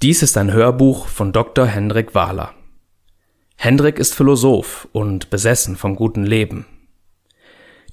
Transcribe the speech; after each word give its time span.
Dies 0.00 0.22
ist 0.22 0.36
ein 0.36 0.52
Hörbuch 0.52 1.08
von 1.08 1.32
Dr. 1.32 1.66
Hendrik 1.66 2.14
Wahler. 2.14 2.54
Hendrik 3.56 3.98
ist 3.98 4.14
Philosoph 4.14 4.86
und 4.92 5.28
besessen 5.28 5.74
vom 5.74 5.96
guten 5.96 6.24
Leben. 6.24 6.66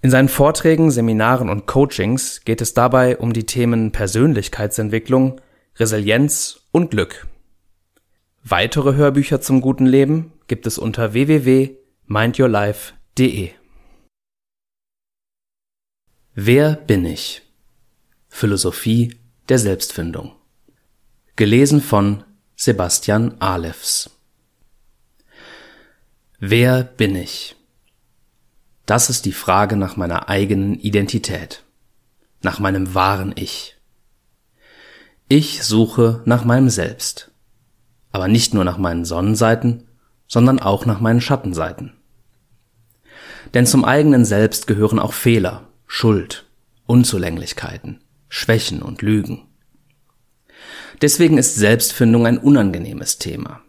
In 0.03 0.11
seinen 0.11 0.29
Vorträgen, 0.29 0.91
Seminaren 0.91 1.49
und 1.49 1.65
Coachings 1.65 2.41
geht 2.45 2.61
es 2.61 2.75
dabei 2.75 3.17
um 3.17 3.33
die 3.33 3.47
Themen 3.47 3.91
Persönlichkeitsentwicklung, 3.91 5.41
Resilienz 5.77 6.59
und 6.71 6.91
Glück. 6.91 7.25
Weitere 8.43 8.93
Hörbücher 8.93 9.41
zum 9.41 9.61
guten 9.61 9.87
Leben 9.87 10.31
gibt 10.45 10.67
es 10.67 10.77
unter 10.77 11.13
www.mindyourlife.de. 11.13 13.49
Wer 16.35 16.75
bin 16.75 17.05
ich? 17.05 17.41
Philosophie 18.29 19.17
der 19.49 19.57
Selbstfindung. 19.57 20.33
Gelesen 21.37 21.81
von 21.81 22.23
Sebastian 22.55 23.41
Alefs. 23.41 24.09
Wer 26.39 26.85
bin 26.85 27.13
ich? 27.17 27.57
Das 28.85 29.09
ist 29.09 29.25
die 29.25 29.33
Frage 29.33 29.75
nach 29.75 29.97
meiner 29.97 30.29
eigenen 30.29 30.79
Identität, 30.79 31.65
nach 32.41 32.59
meinem 32.59 32.93
wahren 32.95 33.33
Ich. 33.35 33.75
Ich 35.27 35.65
suche 35.65 36.21
nach 36.23 36.45
meinem 36.45 36.69
Selbst, 36.69 37.31
aber 38.13 38.29
nicht 38.29 38.53
nur 38.53 38.63
nach 38.63 38.77
meinen 38.77 39.03
Sonnenseiten, 39.03 39.89
sondern 40.27 40.61
auch 40.61 40.85
nach 40.85 41.01
meinen 41.01 41.19
Schattenseiten. 41.19 41.91
Denn 43.53 43.67
zum 43.67 43.83
eigenen 43.83 44.23
Selbst 44.23 44.67
gehören 44.67 44.99
auch 44.99 45.11
Fehler, 45.11 45.67
Schuld, 45.85 46.45
Unzulänglichkeiten, 46.85 47.99
Schwächen 48.29 48.81
und 48.81 49.01
Lügen. 49.01 49.49
Deswegen 51.01 51.37
ist 51.37 51.55
Selbstfindung 51.55 52.25
ein 52.25 52.37
unangenehmes 52.37 53.17
Thema. 53.17 53.61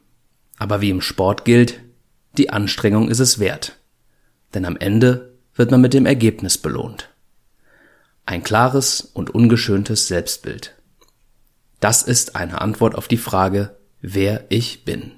Aber 0.58 0.80
wie 0.80 0.90
im 0.90 1.00
Sport 1.00 1.44
gilt, 1.44 1.80
die 2.38 2.50
Anstrengung 2.50 3.08
ist 3.08 3.20
es 3.20 3.38
wert. 3.38 3.76
Denn 4.54 4.64
am 4.64 4.76
Ende 4.76 5.34
wird 5.54 5.70
man 5.70 5.80
mit 5.80 5.94
dem 5.94 6.06
Ergebnis 6.06 6.58
belohnt. 6.58 7.10
Ein 8.26 8.42
klares 8.42 9.00
und 9.00 9.30
ungeschöntes 9.30 10.08
Selbstbild. 10.08 10.74
Das 11.80 12.02
ist 12.02 12.36
eine 12.36 12.60
Antwort 12.60 12.94
auf 12.94 13.08
die 13.08 13.16
Frage, 13.16 13.76
wer 14.00 14.44
ich 14.48 14.84
bin. 14.84 15.12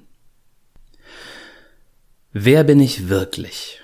Wer 2.31 2.63
bin 2.63 2.79
ich 2.79 3.09
wirklich? 3.09 3.81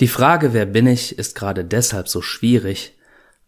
Die 0.00 0.08
Frage, 0.08 0.54
wer 0.54 0.66
bin 0.66 0.86
ich, 0.86 1.18
ist 1.18 1.34
gerade 1.34 1.64
deshalb 1.64 2.08
so 2.08 2.22
schwierig, 2.22 2.94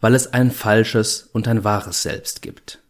weil 0.03 0.17
es 0.17 0.33
ein 0.33 0.51
falsches 0.51 1.23
und 1.33 1.49
ein 1.49 1.65
wahres 1.65 2.03
Selbst 2.03 2.43
gibt. 2.43 2.81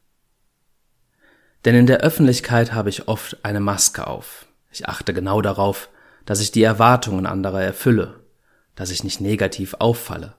Denn 1.64 1.74
in 1.76 1.86
der 1.86 1.98
Öffentlichkeit 1.98 2.72
habe 2.72 2.88
ich 2.88 3.06
oft 3.06 3.44
eine 3.44 3.60
Maske 3.60 4.06
auf. 4.06 4.46
Ich 4.72 4.88
achte 4.88 5.12
genau 5.12 5.42
darauf, 5.42 5.90
dass 6.24 6.40
ich 6.40 6.52
die 6.52 6.62
Erwartungen 6.62 7.26
anderer 7.26 7.62
erfülle, 7.62 8.20
dass 8.74 8.90
ich 8.90 9.04
nicht 9.04 9.20
negativ 9.20 9.74
auffalle, 9.78 10.34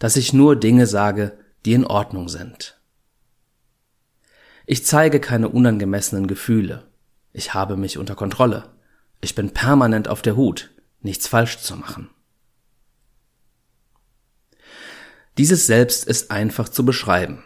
dass 0.00 0.16
ich 0.16 0.32
nur 0.32 0.56
Dinge 0.56 0.88
sage, 0.88 1.38
die 1.64 1.74
in 1.74 1.86
Ordnung 1.86 2.28
sind. 2.28 2.76
Ich 4.66 4.84
zeige 4.84 5.20
keine 5.20 5.48
unangemessenen 5.48 6.26
Gefühle. 6.26 6.88
Ich 7.32 7.54
habe 7.54 7.76
mich 7.76 7.98
unter 7.98 8.16
Kontrolle. 8.16 8.64
Ich 9.20 9.36
bin 9.36 9.50
permanent 9.50 10.08
auf 10.08 10.22
der 10.22 10.34
Hut, 10.34 10.70
nichts 11.02 11.28
falsch 11.28 11.58
zu 11.58 11.76
machen. 11.76 12.10
Dieses 15.40 15.66
Selbst 15.66 16.04
ist 16.04 16.30
einfach 16.30 16.68
zu 16.68 16.84
beschreiben, 16.84 17.42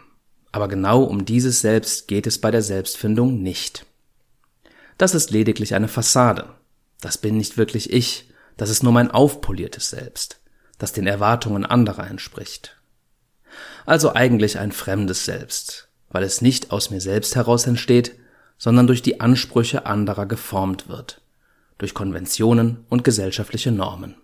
aber 0.51 0.67
genau 0.67 1.03
um 1.03 1.23
dieses 1.23 1.61
Selbst 1.61 2.09
geht 2.09 2.27
es 2.27 2.41
bei 2.41 2.51
der 2.51 2.61
Selbstfindung 2.61 3.41
nicht. 3.41 3.85
Das 4.97 5.15
ist 5.15 5.31
lediglich 5.31 5.75
eine 5.75 5.87
Fassade. 5.87 6.55
Das 6.99 7.17
bin 7.17 7.37
nicht 7.37 7.57
wirklich 7.57 7.93
ich, 7.93 8.29
das 8.57 8.69
ist 8.69 8.83
nur 8.83 8.91
mein 8.91 9.11
aufpoliertes 9.11 9.91
Selbst, 9.91 10.41
das 10.77 10.91
den 10.91 11.07
Erwartungen 11.07 11.65
anderer 11.65 12.05
entspricht. 12.05 12.75
Also 13.85 14.13
eigentlich 14.13 14.59
ein 14.59 14.73
fremdes 14.73 15.23
Selbst, 15.23 15.87
weil 16.09 16.23
es 16.23 16.41
nicht 16.41 16.71
aus 16.71 16.89
mir 16.89 16.99
selbst 16.99 17.37
heraus 17.37 17.65
entsteht, 17.65 18.11
sondern 18.57 18.87
durch 18.87 19.03
die 19.03 19.21
Ansprüche 19.21 19.85
anderer 19.85 20.25
geformt 20.25 20.89
wird, 20.89 21.21
durch 21.77 21.93
Konventionen 21.93 22.83
und 22.89 23.05
gesellschaftliche 23.05 23.71
Normen. 23.71 24.17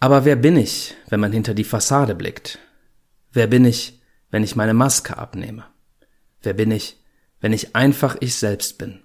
Aber 0.00 0.24
wer 0.24 0.36
bin 0.36 0.56
ich, 0.56 0.94
wenn 1.08 1.20
man 1.20 1.32
hinter 1.32 1.54
die 1.54 1.64
Fassade 1.64 2.14
blickt? 2.14 2.58
Wer 3.32 3.48
bin 3.48 3.64
ich, 3.64 4.00
wenn 4.30 4.44
ich 4.44 4.54
meine 4.54 4.74
Maske 4.74 5.18
abnehme? 5.18 5.66
Wer 6.42 6.54
bin 6.54 6.70
ich, 6.70 7.02
wenn 7.40 7.52
ich 7.52 7.74
einfach 7.74 8.16
ich 8.20 8.36
selbst 8.36 8.78
bin? 8.78 9.02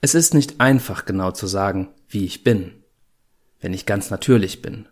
Es 0.00 0.14
ist 0.14 0.34
nicht 0.34 0.60
einfach 0.60 1.04
genau 1.04 1.30
zu 1.30 1.46
sagen, 1.46 1.94
wie 2.08 2.24
ich 2.24 2.44
bin, 2.44 2.84
wenn 3.60 3.72
ich 3.72 3.86
ganz 3.86 4.10
natürlich 4.10 4.62
bin, 4.62 4.88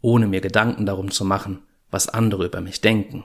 ohne 0.00 0.26
mir 0.26 0.40
Gedanken 0.40 0.86
darum 0.86 1.10
zu 1.10 1.24
machen, 1.24 1.62
was 1.90 2.08
andere 2.08 2.46
über 2.46 2.60
mich 2.60 2.80
denken. 2.80 3.24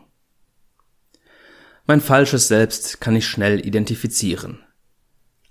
Mein 1.86 2.02
falsches 2.02 2.48
Selbst 2.48 3.02
kann 3.02 3.16
ich 3.16 3.28
schnell 3.28 3.66
identifizieren. 3.66 4.64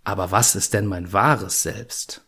Aber 0.05 0.31
was 0.31 0.55
ist 0.55 0.73
denn 0.73 0.87
mein 0.87 1.13
wahres 1.13 1.63
Selbst? 1.63 2.28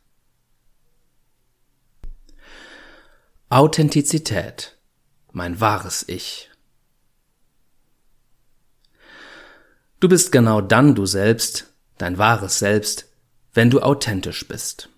Authentizität, 3.53 4.77
mein 5.33 5.61
wahres 5.61 6.05
Ich. 6.07 6.53
Du 9.99 10.09
bist 10.09 10.31
genau 10.31 10.61
dann 10.61 10.95
du 10.95 11.05
selbst, 11.05 11.75
dein 11.99 12.17
wahres 12.17 12.61
Selbst, 12.61 13.09
wenn 13.53 13.69
du 13.69 13.81
authentisch 13.81 14.47
bist. 14.47 14.89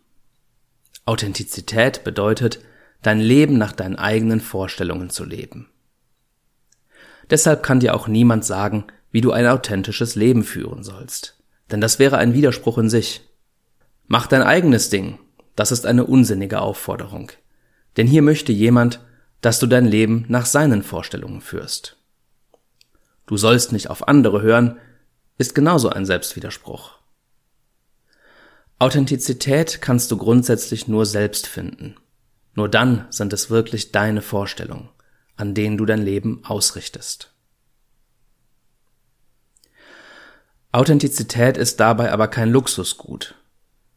Authentizität 1.07 2.05
bedeutet, 2.05 2.61
dein 3.01 3.21
Leben 3.21 3.57
nach 3.57 3.73
deinen 3.73 3.97
eigenen 3.97 4.43
Vorstellungen 4.43 5.09
zu 5.09 5.25
leben. 5.25 5.71
Deshalb 7.31 7.63
kann 7.63 7.81
dir 7.81 7.95
auch 7.95 8.07
niemand 8.07 8.45
sagen, 8.45 8.85
wie 9.11 9.23
du 9.23 9.33
ein 9.33 9.47
authentisches 9.47 10.15
Leben 10.15 10.45
führen 10.45 10.83
sollst, 10.85 11.43
denn 11.71 11.81
das 11.81 11.99
wäre 11.99 12.19
ein 12.19 12.35
Widerspruch 12.35 12.77
in 12.77 12.91
sich. 12.91 13.23
Mach 14.09 14.27
dein 14.27 14.43
eigenes 14.43 14.91
Ding, 14.91 15.19
das 15.57 15.73
ist 15.73 15.87
eine 15.87 16.05
unsinnige 16.05 16.61
Aufforderung. 16.61 17.33
Denn 17.97 18.07
hier 18.07 18.23
möchte 18.23 18.53
jemand, 18.53 19.01
dass 19.41 19.59
du 19.59 19.67
dein 19.67 19.87
Leben 19.87 20.25
nach 20.29 20.47
seinen 20.47 20.83
Vorstellungen 20.83 21.41
führst. 21.41 21.97
Du 23.27 23.37
sollst 23.37 23.73
nicht 23.73 23.91
auf 23.91 24.09
andere 24.09 24.43
hören, 24.43 24.79
ist 25.39 25.55
genauso 25.55 25.89
ein 25.91 26.07
Selbstwiderspruch. 26.07 26.99
Authentizität 28.79 29.81
kannst 29.81 30.11
du 30.11 30.17
grundsätzlich 30.17 30.89
nur 30.89 31.07
selbst 31.07 31.47
finden. 31.47 31.97
Nur 32.55 32.69
dann 32.69 33.07
sind 33.11 33.33
es 33.33 33.51
wirklich 33.51 33.93
deine 33.93 34.23
Vorstellungen, 34.23 34.89
an 35.37 35.55
denen 35.55 35.79
du 35.79 35.87
dein 35.87 36.03
Leben 36.03 36.45
ausrichtest. 36.45 37.33
Authentizität 40.73 41.57
ist 41.57 41.81
dabei 41.81 42.13
aber 42.13 42.29
kein 42.29 42.51
Luxusgut, 42.51 43.35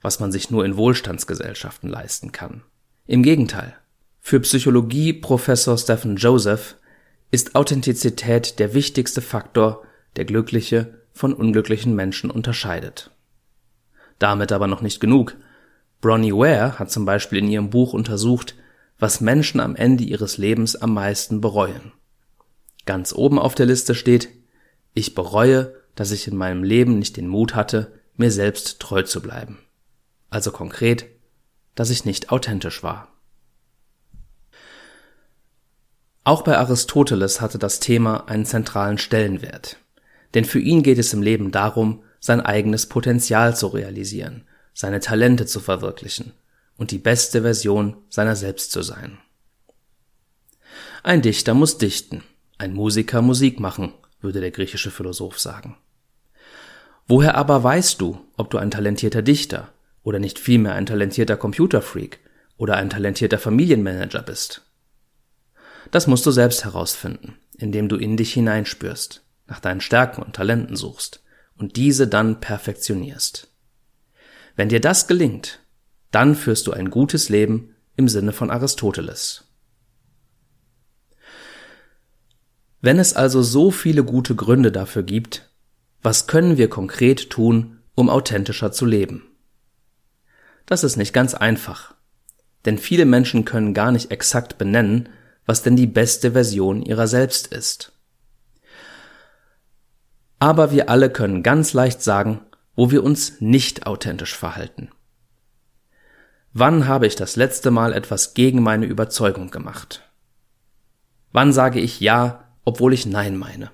was 0.02 0.20
man 0.20 0.32
sich 0.32 0.52
nur 0.52 0.66
in 0.66 0.78
Wohlstandsgesellschaften 0.78 1.90
leisten 1.90 2.32
kann. 2.32 2.64
Im 3.08 3.24
Gegenteil. 3.24 3.76
Für 4.28 4.40
Psychologie-Professor 4.40 5.78
Stephen 5.78 6.16
Joseph 6.16 6.78
ist 7.30 7.54
Authentizität 7.54 8.58
der 8.58 8.74
wichtigste 8.74 9.22
Faktor, 9.22 9.84
der 10.16 10.26
glückliche 10.26 10.96
von 11.14 11.32
unglücklichen 11.32 11.94
Menschen 11.94 12.32
unterscheidet. 12.32 13.12
Damit 14.18 14.52
aber 14.52 14.66
noch 14.66 14.82
nicht 14.82 15.00
genug. 15.00 15.38
Bronnie 16.02 16.34
Ware 16.34 16.80
hat 16.80 16.90
zum 16.90 17.06
Beispiel 17.06 17.38
in 17.38 17.50
ihrem 17.50 17.70
Buch 17.70 17.94
untersucht, 17.94 18.56
was 18.98 19.22
Menschen 19.22 19.60
am 19.60 19.76
Ende 19.76 20.04
ihres 20.04 20.40
Lebens 20.40 20.76
am 20.76 20.96
meisten 20.96 21.40
bereuen. 21.40 21.92
Ganz 22.88 23.14
oben 23.14 23.38
auf 23.38 23.54
der 23.54 23.68
Liste 23.68 23.94
steht, 23.94 24.30
ich 24.96 25.14
bereue, 25.14 25.76
dass 25.94 26.10
ich 26.10 26.28
in 26.28 26.36
meinem 26.36 26.64
Leben 26.64 26.98
nicht 26.98 27.18
den 27.18 27.28
Mut 27.28 27.54
hatte, 27.54 27.94
mir 28.18 28.32
selbst 28.32 28.80
treu 28.80 29.04
zu 29.04 29.22
bleiben. 29.22 29.60
Also 30.32 30.50
konkret, 30.50 31.06
dass 31.76 31.92
ich 31.92 32.06
nicht 32.06 32.32
authentisch 32.32 32.82
war. 32.82 33.15
Auch 36.26 36.42
bei 36.42 36.58
Aristoteles 36.58 37.40
hatte 37.40 37.60
das 37.60 37.80
Thema 37.80 38.28
einen 38.28 38.48
zentralen 38.48 38.98
Stellenwert. 38.98 39.78
Denn 40.34 40.44
für 40.44 40.60
ihn 40.60 40.82
geht 40.82 40.98
es 40.98 41.14
im 41.14 41.22
Leben 41.22 41.52
darum, 41.52 42.04
sein 42.20 42.42
eigenes 42.42 42.88
Potenzial 42.88 43.56
zu 43.56 43.68
realisieren, 43.68 44.44
seine 44.74 45.00
Talente 45.00 45.46
zu 45.46 45.60
verwirklichen 45.60 46.34
und 46.78 46.90
die 46.90 46.98
beste 46.98 47.44
Version 47.44 47.98
seiner 48.10 48.36
selbst 48.36 48.72
zu 48.72 48.82
sein. 48.82 49.20
Ein 51.04 51.22
Dichter 51.22 51.54
muss 51.54 51.78
dichten, 51.78 52.24
ein 52.58 52.74
Musiker 52.74 53.22
Musik 53.22 53.60
machen, 53.60 53.94
würde 54.20 54.42
der 54.42 54.50
griechische 54.50 54.90
Philosoph 54.90 55.40
sagen. 55.40 55.78
Woher 57.08 57.36
aber 57.36 57.64
weißt 57.64 58.02
du, 58.02 58.20
ob 58.36 58.50
du 58.50 58.58
ein 58.58 58.72
talentierter 58.72 59.22
Dichter 59.22 59.72
oder 60.02 60.18
nicht 60.18 60.40
vielmehr 60.40 60.74
ein 60.74 60.88
talentierter 60.88 61.38
Computerfreak 61.38 62.20
oder 62.58 62.78
ein 62.78 62.90
talentierter 62.90 63.38
Familienmanager 63.38 64.24
bist? 64.24 64.64
Das 65.92 66.08
musst 66.08 66.26
du 66.26 66.32
selbst 66.32 66.66
herausfinden, 66.66 67.38
indem 67.58 67.90
du 67.90 67.96
in 67.96 68.18
dich 68.18 68.34
hineinspürst, 68.34 69.24
nach 69.48 69.60
deinen 69.60 69.82
Stärken 69.82 70.22
und 70.22 70.36
Talenten 70.36 70.76
suchst 70.76 71.24
und 71.58 71.76
diese 71.76 72.08
dann 72.08 72.40
perfektionierst. 72.40 73.50
Wenn 74.56 74.70
dir 74.70 74.82
das 74.82 75.08
gelingt, 75.08 75.60
dann 76.12 76.36
führst 76.36 76.68
du 76.68 76.72
ein 76.72 76.90
gutes 76.90 77.30
Leben 77.30 77.76
im 77.98 78.08
Sinne 78.08 78.32
von 78.32 78.50
Aristoteles. 78.50 79.44
Wenn 82.82 83.00
es 83.00 83.16
also 83.16 83.42
so 83.42 83.72
viele 83.72 84.04
gute 84.04 84.36
Gründe 84.36 84.72
dafür 84.72 85.04
gibt, 85.04 85.50
was 86.02 86.28
können 86.28 86.58
wir 86.58 86.70
konkret 86.70 87.32
tun, 87.32 87.80
um 87.96 88.10
authentischer 88.10 88.72
zu 88.72 88.86
leben? 88.86 89.24
Das 90.66 90.84
ist 90.84 90.96
nicht 90.96 91.14
ganz 91.14 91.34
einfach, 91.34 91.96
denn 92.66 92.78
viele 92.78 93.06
Menschen 93.06 93.44
können 93.44 93.74
gar 93.74 93.92
nicht 93.92 94.12
exakt 94.12 94.58
benennen, 94.58 95.10
was 95.46 95.62
denn 95.62 95.76
die 95.76 95.88
beste 95.88 96.32
Version 96.32 96.82
ihrer 96.82 97.08
selbst 97.08 97.48
ist. 97.48 97.92
Aber 100.40 100.72
wir 100.72 100.90
alle 100.90 101.10
können 101.10 101.44
ganz 101.44 101.74
leicht 101.74 102.02
sagen, 102.02 102.42
wo 102.76 102.92
wir 102.92 103.04
uns 103.04 103.40
nicht 103.40 103.88
authentisch 103.88 104.36
verhalten. 104.36 104.90
Wann 106.54 106.88
habe 106.88 107.08
ich 107.08 107.16
das 107.16 107.36
letzte 107.36 107.72
Mal 107.72 107.94
etwas 107.94 108.34
gegen 108.34 108.62
meine 108.64 108.86
Überzeugung 108.86 109.52
gemacht? 109.52 110.10
Wann 111.32 111.52
sage 111.52 111.80
ich 111.80 112.00
Ja, 112.00 112.46
obwohl 112.64 112.94
ich 112.94 113.06
Nein 113.06 113.38
meine? 113.38 113.72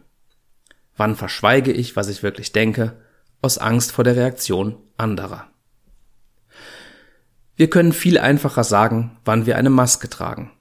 Wann 0.97 1.15
verschweige 1.15 1.71
ich, 1.71 1.95
was 1.95 2.09
ich 2.09 2.23
wirklich 2.23 2.51
denke, 2.51 2.93
aus 3.41 3.57
Angst 3.57 3.91
vor 3.91 4.03
der 4.03 4.15
Reaktion 4.15 4.77
anderer? 4.97 5.47
Wir 7.55 7.69
können 7.69 7.93
viel 7.93 8.17
einfacher 8.17 8.63
sagen, 8.63 9.17
wann 9.25 9.45
wir 9.45 9.57
eine 9.57 9.69
Maske 9.69 10.09
tragen, 10.09 10.51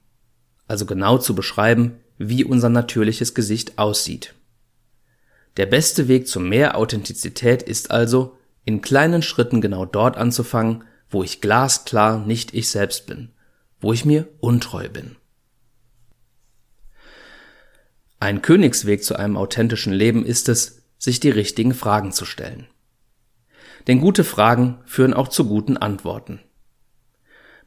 also 0.71 0.85
genau 0.85 1.17
zu 1.17 1.35
beschreiben, 1.35 1.99
wie 2.17 2.45
unser 2.45 2.69
natürliches 2.69 3.33
Gesicht 3.33 3.77
aussieht. 3.77 4.33
Der 5.57 5.65
beste 5.65 6.07
Weg 6.07 6.29
zu 6.29 6.39
mehr 6.39 6.77
Authentizität 6.77 7.61
ist 7.61 7.91
also, 7.91 8.37
in 8.63 8.79
kleinen 8.81 9.21
Schritten 9.21 9.59
genau 9.59 9.85
dort 9.85 10.15
anzufangen, 10.15 10.85
wo 11.09 11.23
ich 11.23 11.41
glasklar 11.41 12.25
nicht 12.25 12.53
ich 12.53 12.69
selbst 12.69 13.05
bin, 13.05 13.31
wo 13.81 13.91
ich 13.91 14.05
mir 14.05 14.29
untreu 14.39 14.87
bin. 14.87 15.17
Ein 18.21 18.41
Königsweg 18.41 19.03
zu 19.03 19.17
einem 19.17 19.35
authentischen 19.35 19.91
Leben 19.91 20.25
ist 20.25 20.47
es, 20.47 20.83
sich 20.97 21.19
die 21.19 21.31
richtigen 21.31 21.73
Fragen 21.73 22.13
zu 22.13 22.23
stellen. 22.23 22.67
Denn 23.87 23.99
gute 23.99 24.23
Fragen 24.23 24.79
führen 24.85 25.13
auch 25.13 25.27
zu 25.27 25.49
guten 25.49 25.75
Antworten. 25.75 26.39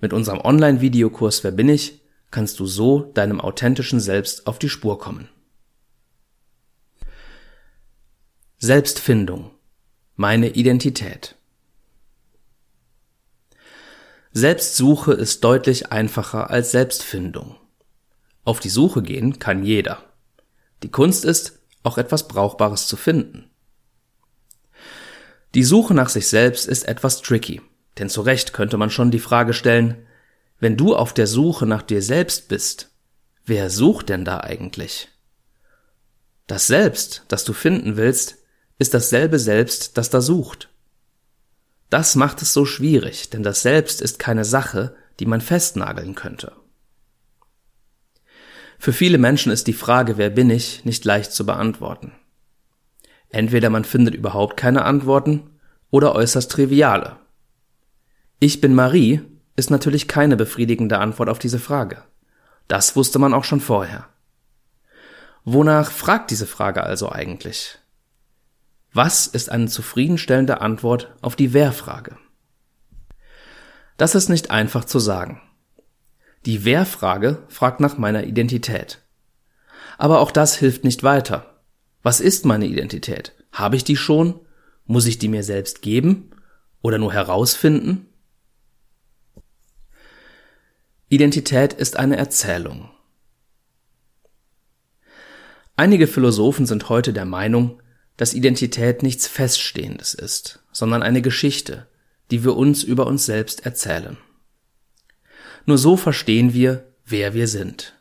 Mit 0.00 0.14
unserem 0.14 0.40
Online-Videokurs 0.40 1.44
Wer 1.44 1.50
bin 1.50 1.68
ich? 1.68 2.03
Kannst 2.34 2.58
du 2.58 2.66
so 2.66 3.12
deinem 3.14 3.40
authentischen 3.40 4.00
Selbst 4.00 4.48
auf 4.48 4.58
die 4.58 4.68
Spur 4.68 4.98
kommen. 4.98 5.28
Selbstfindung. 8.58 9.52
Meine 10.16 10.48
Identität. 10.48 11.36
Selbstsuche 14.32 15.12
ist 15.12 15.44
deutlich 15.44 15.92
einfacher 15.92 16.50
als 16.50 16.72
Selbstfindung. 16.72 17.54
Auf 18.42 18.58
die 18.58 18.68
Suche 18.68 19.02
gehen 19.02 19.38
kann 19.38 19.62
jeder. 19.62 20.02
Die 20.82 20.90
Kunst 20.90 21.24
ist, 21.24 21.60
auch 21.84 21.98
etwas 21.98 22.26
Brauchbares 22.26 22.88
zu 22.88 22.96
finden. 22.96 23.48
Die 25.54 25.62
Suche 25.62 25.94
nach 25.94 26.08
sich 26.08 26.26
selbst 26.26 26.66
ist 26.66 26.88
etwas 26.88 27.22
tricky, 27.22 27.62
denn 27.98 28.08
zu 28.08 28.22
Recht 28.22 28.52
könnte 28.52 28.76
man 28.76 28.90
schon 28.90 29.12
die 29.12 29.20
Frage 29.20 29.52
stellen, 29.52 30.04
wenn 30.58 30.76
du 30.76 30.94
auf 30.96 31.12
der 31.12 31.26
Suche 31.26 31.66
nach 31.66 31.82
dir 31.82 32.02
selbst 32.02 32.48
bist, 32.48 32.90
wer 33.44 33.70
sucht 33.70 34.08
denn 34.08 34.24
da 34.24 34.40
eigentlich? 34.40 35.08
Das 36.46 36.66
Selbst, 36.66 37.24
das 37.28 37.44
du 37.44 37.52
finden 37.52 37.96
willst, 37.96 38.36
ist 38.78 38.94
dasselbe 38.94 39.38
Selbst, 39.38 39.96
das 39.96 40.10
da 40.10 40.20
sucht. 40.20 40.68
Das 41.90 42.16
macht 42.16 42.42
es 42.42 42.52
so 42.52 42.64
schwierig, 42.64 43.30
denn 43.30 43.42
das 43.42 43.62
Selbst 43.62 44.00
ist 44.00 44.18
keine 44.18 44.44
Sache, 44.44 44.94
die 45.20 45.26
man 45.26 45.40
festnageln 45.40 46.14
könnte. 46.14 46.52
Für 48.78 48.92
viele 48.92 49.18
Menschen 49.18 49.52
ist 49.52 49.66
die 49.66 49.72
Frage, 49.72 50.18
wer 50.18 50.30
bin 50.30 50.50
ich, 50.50 50.84
nicht 50.84 51.04
leicht 51.04 51.32
zu 51.32 51.46
beantworten. 51.46 52.12
Entweder 53.30 53.70
man 53.70 53.84
findet 53.84 54.14
überhaupt 54.14 54.56
keine 54.56 54.84
Antworten 54.84 55.50
oder 55.90 56.14
äußerst 56.14 56.50
triviale. 56.50 57.16
Ich 58.40 58.60
bin 58.60 58.74
Marie 58.74 59.22
ist 59.56 59.70
natürlich 59.70 60.08
keine 60.08 60.36
befriedigende 60.36 60.98
Antwort 60.98 61.28
auf 61.28 61.38
diese 61.38 61.58
Frage. 61.58 62.02
Das 62.68 62.96
wusste 62.96 63.18
man 63.18 63.34
auch 63.34 63.44
schon 63.44 63.60
vorher. 63.60 64.08
Wonach 65.44 65.90
fragt 65.90 66.30
diese 66.30 66.46
Frage 66.46 66.82
also 66.82 67.12
eigentlich? 67.12 67.78
Was 68.92 69.26
ist 69.26 69.50
eine 69.50 69.66
zufriedenstellende 69.66 70.60
Antwort 70.60 71.14
auf 71.20 71.36
die 71.36 71.52
Wer-Frage? 71.52 72.16
Das 73.96 74.14
ist 74.14 74.28
nicht 74.28 74.50
einfach 74.50 74.84
zu 74.84 74.98
sagen. 74.98 75.40
Die 76.46 76.64
Wer-Frage 76.64 77.42
fragt 77.48 77.80
nach 77.80 77.98
meiner 77.98 78.24
Identität. 78.24 79.00
Aber 79.98 80.20
auch 80.20 80.30
das 80.30 80.56
hilft 80.56 80.84
nicht 80.84 81.02
weiter. 81.02 81.60
Was 82.02 82.20
ist 82.20 82.44
meine 82.44 82.66
Identität? 82.66 83.32
Habe 83.52 83.76
ich 83.76 83.84
die 83.84 83.96
schon? 83.96 84.40
Muss 84.86 85.06
ich 85.06 85.18
die 85.18 85.28
mir 85.28 85.42
selbst 85.42 85.82
geben? 85.82 86.30
Oder 86.82 86.98
nur 86.98 87.12
herausfinden? 87.12 88.06
Identität 91.14 91.72
ist 91.72 91.96
eine 91.96 92.16
Erzählung. 92.16 92.90
Einige 95.76 96.08
Philosophen 96.08 96.66
sind 96.66 96.88
heute 96.88 97.12
der 97.12 97.24
Meinung, 97.24 97.80
dass 98.16 98.34
Identität 98.34 99.04
nichts 99.04 99.28
Feststehendes 99.28 100.14
ist, 100.14 100.64
sondern 100.72 101.04
eine 101.04 101.22
Geschichte, 101.22 101.86
die 102.32 102.42
wir 102.42 102.56
uns 102.56 102.82
über 102.82 103.06
uns 103.06 103.26
selbst 103.26 103.64
erzählen. 103.64 104.16
Nur 105.66 105.78
so 105.78 105.96
verstehen 105.96 106.52
wir, 106.52 106.92
wer 107.04 107.32
wir 107.32 107.46
sind. 107.46 107.94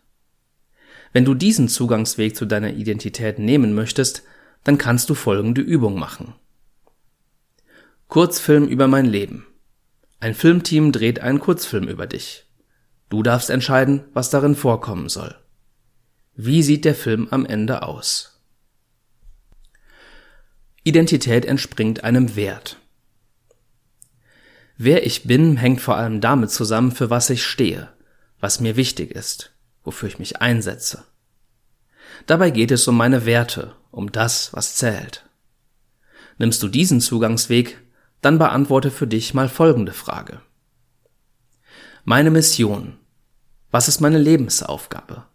Wenn 1.12 1.24
du 1.24 1.36
diesen 1.36 1.68
Zugangsweg 1.68 2.36
zu 2.36 2.46
deiner 2.46 2.74
Identität 2.74 3.38
nehmen 3.38 3.76
möchtest, 3.76 4.24
dann 4.64 4.80
kannst 4.80 5.08
du 5.12 5.14
folgende 5.14 5.62
Übung 5.62 6.00
machen. 6.00 6.34
Kurzfilm 8.08 8.68
über 8.68 8.88
mein 8.88 9.06
Leben. 9.06 9.46
Ein 10.20 10.34
Filmteam 10.34 10.92
dreht 10.92 11.20
einen 11.20 11.40
Kurzfilm 11.40 11.88
über 11.88 12.08
dich. 12.08 12.48
Du 13.14 13.22
darfst 13.22 13.52
entscheiden, 13.52 14.06
was 14.16 14.32
darin 14.32 14.56
vorkommen 14.56 15.08
soll. 15.08 15.36
Wie 16.34 16.64
sieht 16.64 16.84
der 16.84 16.96
Film 16.96 17.28
am 17.30 17.46
Ende 17.46 17.84
aus? 17.84 18.42
Identität 20.84 21.46
entspringt 21.46 22.04
einem 22.04 22.36
Wert. 22.36 22.80
Wer 24.78 25.06
ich 25.06 25.26
bin, 25.26 25.58
hängt 25.58 25.80
vor 25.80 25.96
allem 25.96 26.22
damit 26.22 26.50
zusammen, 26.50 26.92
für 26.92 27.12
was 27.12 27.30
ich 27.30 27.46
stehe, 27.46 27.94
was 28.40 28.60
mir 28.60 28.78
wichtig 28.78 29.12
ist, 29.12 29.54
wofür 29.84 30.10
ich 30.10 30.18
mich 30.18 30.42
einsetze. 30.42 31.04
Dabei 32.26 32.50
geht 32.50 32.72
es 32.72 32.88
um 32.88 32.98
meine 32.98 33.28
Werte, 33.28 33.76
um 33.92 34.12
das, 34.12 34.54
was 34.54 34.74
zählt. 34.74 35.30
Nimmst 36.40 36.64
du 36.64 36.68
diesen 36.68 37.00
Zugangsweg, 37.00 37.80
dann 38.22 38.40
beantworte 38.40 38.90
für 38.90 39.06
dich 39.06 39.36
mal 39.36 39.50
folgende 39.50 39.94
Frage. 39.94 40.42
Meine 42.06 42.32
Mission. 42.32 42.98
Was 43.74 43.88
ist 43.88 44.02
meine 44.02 44.20
Lebensaufgabe? 44.20 45.26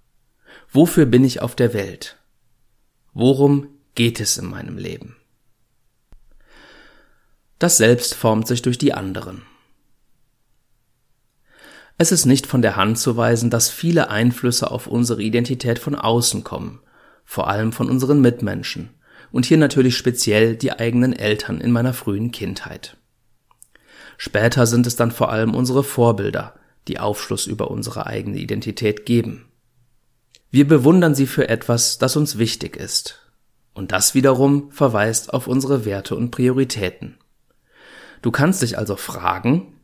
Wofür 0.71 1.07
bin 1.07 1.25
ich 1.25 1.43
auf 1.43 1.57
der 1.57 1.75
Welt? 1.75 2.19
Worum 3.13 3.67
geht 3.97 4.21
es 4.21 4.39
in 4.39 4.47
meinem 4.47 4.79
Leben? 4.79 5.17
Das 7.59 7.79
Selbst 7.79 8.15
formt 8.15 8.47
sich 8.47 8.63
durch 8.63 8.79
die 8.79 8.95
anderen. 8.95 9.43
Es 11.97 12.13
ist 12.13 12.27
nicht 12.27 12.47
von 12.47 12.63
der 12.63 12.77
Hand 12.77 13.01
zu 13.01 13.17
weisen, 13.17 13.51
dass 13.51 13.71
viele 13.71 14.09
Einflüsse 14.09 14.71
auf 14.71 14.87
unsere 14.87 15.21
Identität 15.21 15.81
von 15.81 15.97
außen 15.97 16.45
kommen, 16.45 16.79
vor 17.25 17.49
allem 17.49 17.73
von 17.73 17.91
unseren 17.91 18.21
Mitmenschen 18.21 18.91
und 19.33 19.47
hier 19.47 19.59
natürlich 19.59 19.97
speziell 19.97 20.55
die 20.55 20.71
eigenen 20.71 21.13
Eltern 21.13 21.61
in 21.61 21.73
meiner 21.73 21.93
frühen 21.93 22.31
Kindheit. 22.31 22.99
Später 24.17 24.69
sind 24.69 24.87
es 24.87 24.95
dann 24.95 25.11
vor 25.11 25.33
allem 25.33 25.57
unsere 25.57 25.83
Vorbilder, 25.83 26.58
die 26.89 26.99
Aufschluss 26.99 27.47
über 27.47 27.71
unsere 27.71 28.07
eigene 28.07 28.39
Identität 28.39 29.07
geben. 29.07 29.49
Wir 30.51 30.67
bewundern 30.67 31.15
sie 31.15 31.27
für 31.27 31.49
etwas, 31.49 31.99
das 31.99 32.17
uns 32.17 32.39
wichtig 32.39 32.77
ist. 32.77 33.33
Und 33.75 33.93
das 33.93 34.15
wiederum 34.15 34.73
verweist 34.73 35.33
auf 35.33 35.47
unsere 35.47 35.85
Werte 35.85 36.17
und 36.17 36.31
Prioritäten. 36.31 37.19
Du 38.23 38.31
kannst 38.31 38.63
dich 38.63 38.79
also 38.79 38.97
fragen, 38.97 39.79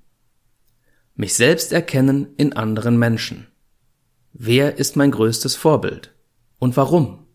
mich 1.14 1.34
selbst 1.34 1.72
erkennen 1.72 2.34
in 2.36 2.54
anderen 2.54 2.98
Menschen. 2.98 3.46
Wer 4.32 4.78
ist 4.78 4.96
mein 4.96 5.12
größtes 5.12 5.54
Vorbild? 5.54 6.12
Und 6.58 6.76
warum? 6.76 7.26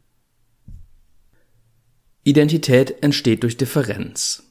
Identität 2.23 3.01
entsteht 3.01 3.43
durch 3.43 3.55
Differenz. 3.55 4.43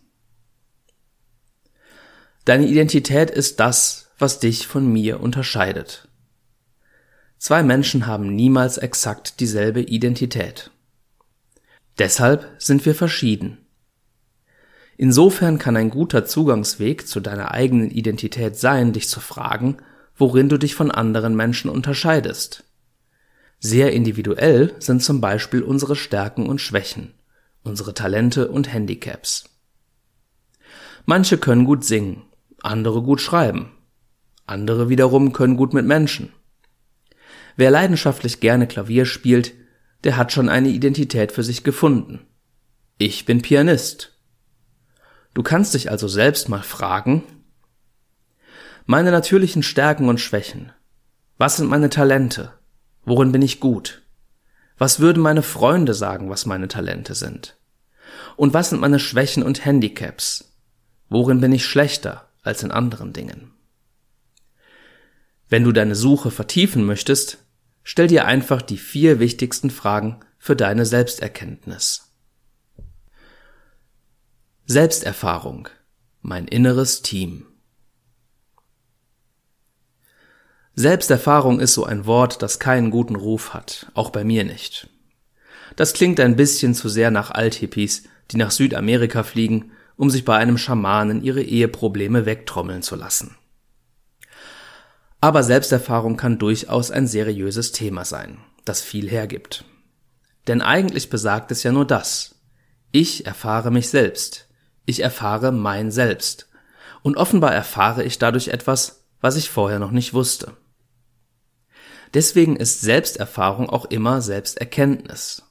Deine 2.46 2.66
Identität 2.66 3.30
ist 3.30 3.60
das, 3.60 4.07
was 4.18 4.40
dich 4.40 4.66
von 4.66 4.90
mir 4.90 5.20
unterscheidet. 5.20 6.08
Zwei 7.38 7.62
Menschen 7.62 8.06
haben 8.06 8.34
niemals 8.34 8.76
exakt 8.78 9.38
dieselbe 9.40 9.80
Identität. 9.80 10.70
Deshalb 11.98 12.46
sind 12.58 12.84
wir 12.84 12.94
verschieden. 12.94 13.58
Insofern 14.96 15.58
kann 15.58 15.76
ein 15.76 15.90
guter 15.90 16.25
Zugangsweg 16.25 17.06
zu 17.06 17.20
deiner 17.20 17.52
eigenen 17.52 17.90
Identität 17.90 18.56
sein, 18.56 18.92
dich 18.92 19.08
zu 19.08 19.20
fragen, 19.20 19.76
worin 20.16 20.48
du 20.48 20.58
dich 20.58 20.75
von 20.75 20.90
anderen 20.90 21.37
Menschen 21.37 21.70
unterscheidest. 21.70 22.64
Sehr 23.60 23.92
individuell 23.92 24.75
sind 24.80 25.02
zum 25.02 25.20
Beispiel 25.20 25.62
unsere 25.62 25.94
Stärken 25.94 26.46
und 26.46 26.60
Schwächen, 26.60 27.14
unsere 27.62 27.94
Talente 27.94 28.48
und 28.48 28.72
Handicaps. 28.72 29.44
Manche 31.06 31.38
können 31.38 31.64
gut 31.64 31.84
singen, 31.84 32.25
andere 32.62 33.02
gut 33.02 33.20
schreiben, 33.20 33.70
andere 34.49 34.88
wiederum 34.88 35.33
können 35.33 35.57
gut 35.57 35.75
mit 35.75 35.87
Menschen. 35.87 36.33
Wer 37.57 37.71
leidenschaftlich 37.71 38.40
gerne 38.40 38.67
Klavier 38.67 39.05
spielt, 39.05 39.52
der 40.05 40.17
hat 40.17 40.33
schon 40.33 40.49
eine 40.49 40.69
Identität 40.69 41.33
für 41.33 41.43
sich 41.43 41.64
gefunden. 41.64 42.26
Ich 42.99 43.25
bin 43.25 43.43
Pianist. 43.43 44.17
Du 45.35 45.43
kannst 45.43 45.75
dich 45.75 45.90
also 45.90 46.09
selbst 46.09 46.49
mal 46.49 46.62
fragen, 46.62 47.23
meine 48.87 49.11
natürlichen 49.11 49.62
Stärken 49.62 50.09
und 50.09 50.19
Schwächen. 50.19 50.73
Was 51.37 51.59
sind 51.59 51.69
meine 51.69 51.90
Talente? 51.90 52.55
Worin 53.05 53.33
bin 53.33 53.43
ich 53.43 53.61
gut? 53.61 54.02
Was 54.78 55.00
würden 55.00 55.23
meine 55.23 55.43
Freunde 55.43 55.95
sagen, 55.95 56.31
was 56.31 56.47
meine 56.47 56.69
Talente 56.69 57.14
sind? 57.14 57.57
Und 58.37 58.55
was 58.55 58.71
sind 58.71 58.81
meine 58.81 58.99
Schwächen 58.99 59.43
und 59.43 59.64
Handicaps? 59.64 60.52
Worin 61.09 61.40
bin 61.40 61.52
ich 61.52 61.67
schlechter 61.67 62.28
als 62.43 62.62
in 62.62 62.71
anderen 62.71 63.12
Dingen? 63.12 63.52
Wenn 65.49 65.64
du 65.64 65.73
deine 65.73 65.95
Suche 65.95 66.31
vertiefen 66.31 66.85
möchtest, 66.85 67.38
stell 67.83 68.07
dir 68.07 68.26
einfach 68.26 68.61
die 68.61 68.76
vier 68.76 69.19
wichtigsten 69.19 69.71
Fragen 69.71 70.21
für 70.38 70.55
deine 70.55 70.85
Selbsterkenntnis. 70.85 72.12
Selbsterfahrung. 74.67 75.69
Mein 76.21 76.47
inneres 76.47 77.00
Team. 77.00 77.47
Selbsterfahrung 80.75 81.59
ist 81.59 81.73
so 81.73 81.85
ein 81.85 82.05
Wort, 82.05 82.43
das 82.43 82.59
keinen 82.59 82.90
guten 82.90 83.17
Ruf 83.17 83.55
hat, 83.55 83.90
auch 83.95 84.11
bei 84.11 84.25
mir 84.25 84.45
nicht. 84.45 84.90
Das 85.75 85.95
klingt 85.95 86.21
ein 86.21 86.37
bisschen 86.37 86.75
zu 86.75 86.90
sehr 86.90 87.11
nach 87.11 87.31
Althippies, 87.31 88.05
die 88.31 88.37
nach 88.37 88.50
Südamerika 88.50 89.23
fliegen, 89.23 89.73
um 89.97 90.11
sich 90.11 90.26
bei 90.26 90.37
einem 90.37 90.59
Schamanen 90.59 91.23
ihre 91.23 91.43
Eheprobleme 91.43 92.26
wegtrommeln 92.26 92.83
zu 92.83 92.95
lassen. 92.95 93.38
Aber 95.20 95.42
Selbsterfahrung 95.42 96.16
kann 96.16 96.38
durchaus 96.38 96.90
ein 96.90 97.06
seriöses 97.06 97.72
Thema 97.72 98.04
sein, 98.04 98.38
das 98.64 98.80
viel 98.80 99.08
hergibt. 99.08 99.64
Denn 100.46 100.62
eigentlich 100.62 101.10
besagt 101.10 101.50
es 101.50 101.62
ja 101.62 101.72
nur 101.72 101.84
das. 101.84 102.37
Ich 102.92 103.26
erfahre 103.26 103.70
mich 103.70 103.88
selbst. 103.90 104.48
Ich 104.87 105.02
erfahre 105.02 105.52
mein 105.52 105.90
Selbst. 105.90 106.48
Und 107.02 107.16
offenbar 107.16 107.52
erfahre 107.52 108.04
ich 108.04 108.18
dadurch 108.18 108.48
etwas, 108.48 109.04
was 109.20 109.37
ich 109.37 109.50
vorher 109.50 109.78
noch 109.78 109.90
nicht 109.90 110.14
wusste. 110.14 110.56
Deswegen 112.14 112.56
ist 112.56 112.80
Selbsterfahrung 112.80 113.68
auch 113.68 113.84
immer 113.87 114.22
Selbsterkenntnis. 114.22 115.42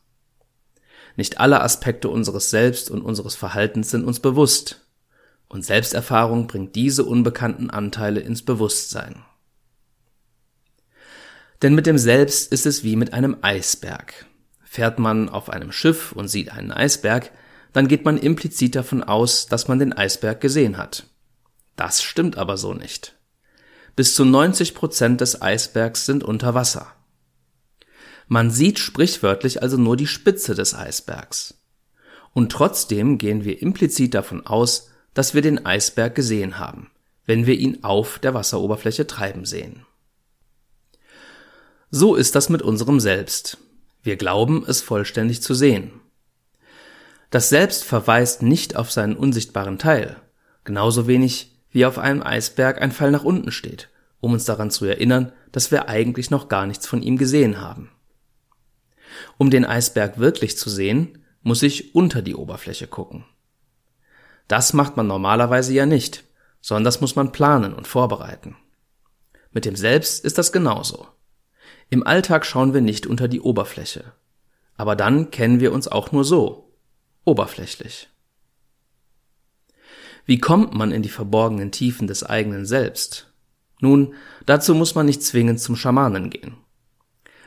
Nicht 1.15 1.39
alle 1.39 1.62
Aspekte 1.62 2.09
unseres 2.09 2.50
Selbst 2.50 2.89
und 2.89 3.01
unseres 3.01 3.36
Verhaltens 3.36 3.91
sind 3.91 4.05
uns 4.05 4.19
bewusst. 4.19 4.88
Und 5.50 5.65
Selbsterfahrung 5.65 6.47
bringt 6.47 6.75
diese 6.75 7.05
unbekannten 7.05 7.69
Anteile 7.69 8.19
ins 8.21 8.43
Bewusstsein. 8.43 9.24
Denn 11.61 11.73
mit 11.73 11.85
dem 11.85 11.97
Selbst 11.97 12.51
ist 12.51 12.65
es 12.65 12.83
wie 12.83 12.95
mit 12.95 13.13
einem 13.13 13.37
Eisberg. 13.41 14.25
Fährt 14.63 14.99
man 14.99 15.29
auf 15.29 15.49
einem 15.49 15.71
Schiff 15.71 16.11
und 16.11 16.27
sieht 16.27 16.51
einen 16.51 16.71
Eisberg, 16.71 17.31
dann 17.73 17.87
geht 17.87 18.05
man 18.05 18.17
implizit 18.17 18.75
davon 18.75 19.03
aus, 19.03 19.47
dass 19.47 19.67
man 19.67 19.79
den 19.79 19.93
Eisberg 19.93 20.41
gesehen 20.41 20.77
hat. 20.77 21.07
Das 21.75 22.01
stimmt 22.03 22.37
aber 22.37 22.57
so 22.57 22.73
nicht. 22.73 23.15
Bis 23.95 24.15
zu 24.15 24.25
90 24.25 24.75
Prozent 24.75 25.21
des 25.21 25.41
Eisbergs 25.41 26.05
sind 26.05 26.23
unter 26.23 26.53
Wasser. 26.53 26.93
Man 28.27 28.51
sieht 28.51 28.77
sprichwörtlich 28.77 29.61
also 29.61 29.77
nur 29.77 29.95
die 29.95 30.07
Spitze 30.07 30.53
des 30.53 30.73
Eisbergs. 30.73 31.55
Und 32.33 32.51
trotzdem 32.51 33.17
gehen 33.17 33.45
wir 33.45 33.61
implizit 33.61 34.13
davon 34.13 34.45
aus, 34.45 34.89
dass 35.13 35.33
wir 35.33 35.41
den 35.41 35.65
Eisberg 35.65 36.13
gesehen 36.13 36.59
haben, 36.59 36.91
wenn 37.25 37.47
wir 37.47 37.55
ihn 37.55 37.83
auf 37.83 38.19
der 38.19 38.33
Wasseroberfläche 38.33 39.07
treiben 39.07 39.45
sehen. 39.45 39.85
So 41.89 42.15
ist 42.15 42.36
das 42.36 42.50
mit 42.50 42.62
unserem 42.62 43.00
Selbst. 43.00 43.60
Wir 44.03 44.17
glauben, 44.17 44.65
es 44.67 44.82
vollständig 44.82 45.41
zu 45.41 45.53
sehen. 45.53 46.01
Das 47.29 47.48
Selbst 47.48 47.86
verweist 47.86 48.41
nicht 48.41 48.75
auf 48.75 48.91
seinen 48.91 49.15
unsichtbaren 49.15 49.79
Teil, 49.79 50.17
genauso 50.65 51.08
wenig 51.08 51.58
wie 51.72 51.86
auf 51.86 51.98
einem 51.98 52.24
Eisberg 52.24 52.82
ein 52.82 52.91
Fall 52.91 53.12
nach 53.12 53.24
unten 53.24 53.51
steht, 53.51 53.89
um 54.20 54.34
uns 54.34 54.44
daran 54.44 54.70
zu 54.70 54.84
erinnern, 54.84 55.32
dass 55.53 55.72
wir 55.72 55.88
eigentlich 55.88 56.29
noch 56.29 56.50
gar 56.50 56.65
nichts 56.65 56.86
von 56.86 57.01
ihm 57.01 57.17
gesehen 57.17 57.62
haben. 57.62 57.89
Um 59.38 59.50
den 59.50 59.65
Eisberg 59.65 60.20
wirklich 60.20 60.58
zu 60.58 60.70
sehen, 60.70 61.24
muss 61.41 61.63
ich 61.63 61.96
unter 61.96 62.22
die 62.22 62.36
Oberfläche 62.36 62.88
gucken. 62.88 63.24
Das 64.50 64.74
macht 64.74 64.98
man 64.98 65.08
normalerweise 65.08 65.74
ja 65.74 65.86
nicht, 65.86 66.25
sondern 66.60 66.84
das 66.84 67.00
muss 67.00 67.15
man 67.15 67.32
planen 67.32 67.74
und 67.74 67.88
vorbereiten. 67.88 68.58
Mit 69.51 69.63
dem 69.63 69.77
Selbst 69.77 70.25
ist 70.25 70.38
das 70.38 70.51
genauso. 70.51 71.08
Im 71.89 72.06
Alltag 72.06 72.46
schauen 72.46 72.74
wir 72.74 72.82
nicht 72.82 73.08
unter 73.08 73.27
die 73.27 73.41
Oberfläche. 73.41 74.13
Aber 74.75 74.96
dann 74.96 75.32
kennen 75.32 75.60
wir 75.60 75.72
uns 75.72 75.88
auch 75.88 76.12
nur 76.12 76.24
so, 76.24 76.72
oberflächlich. 77.25 78.10
Wie 80.25 80.39
kommt 80.39 80.74
man 80.74 80.91
in 80.91 81.01
die 81.01 81.10
verborgenen 81.10 81.72
Tiefen 81.72 82.08
des 82.08 82.24
eigenen 82.24 82.65
Selbst? 82.65 83.32
Nun, 83.79 84.13
dazu 84.46 84.75
muss 84.75 84.96
man 84.96 85.06
nicht 85.06 85.24
zwingend 85.24 85.60
zum 85.62 85.75
Schamanen 85.75 86.29
gehen. 86.29 86.58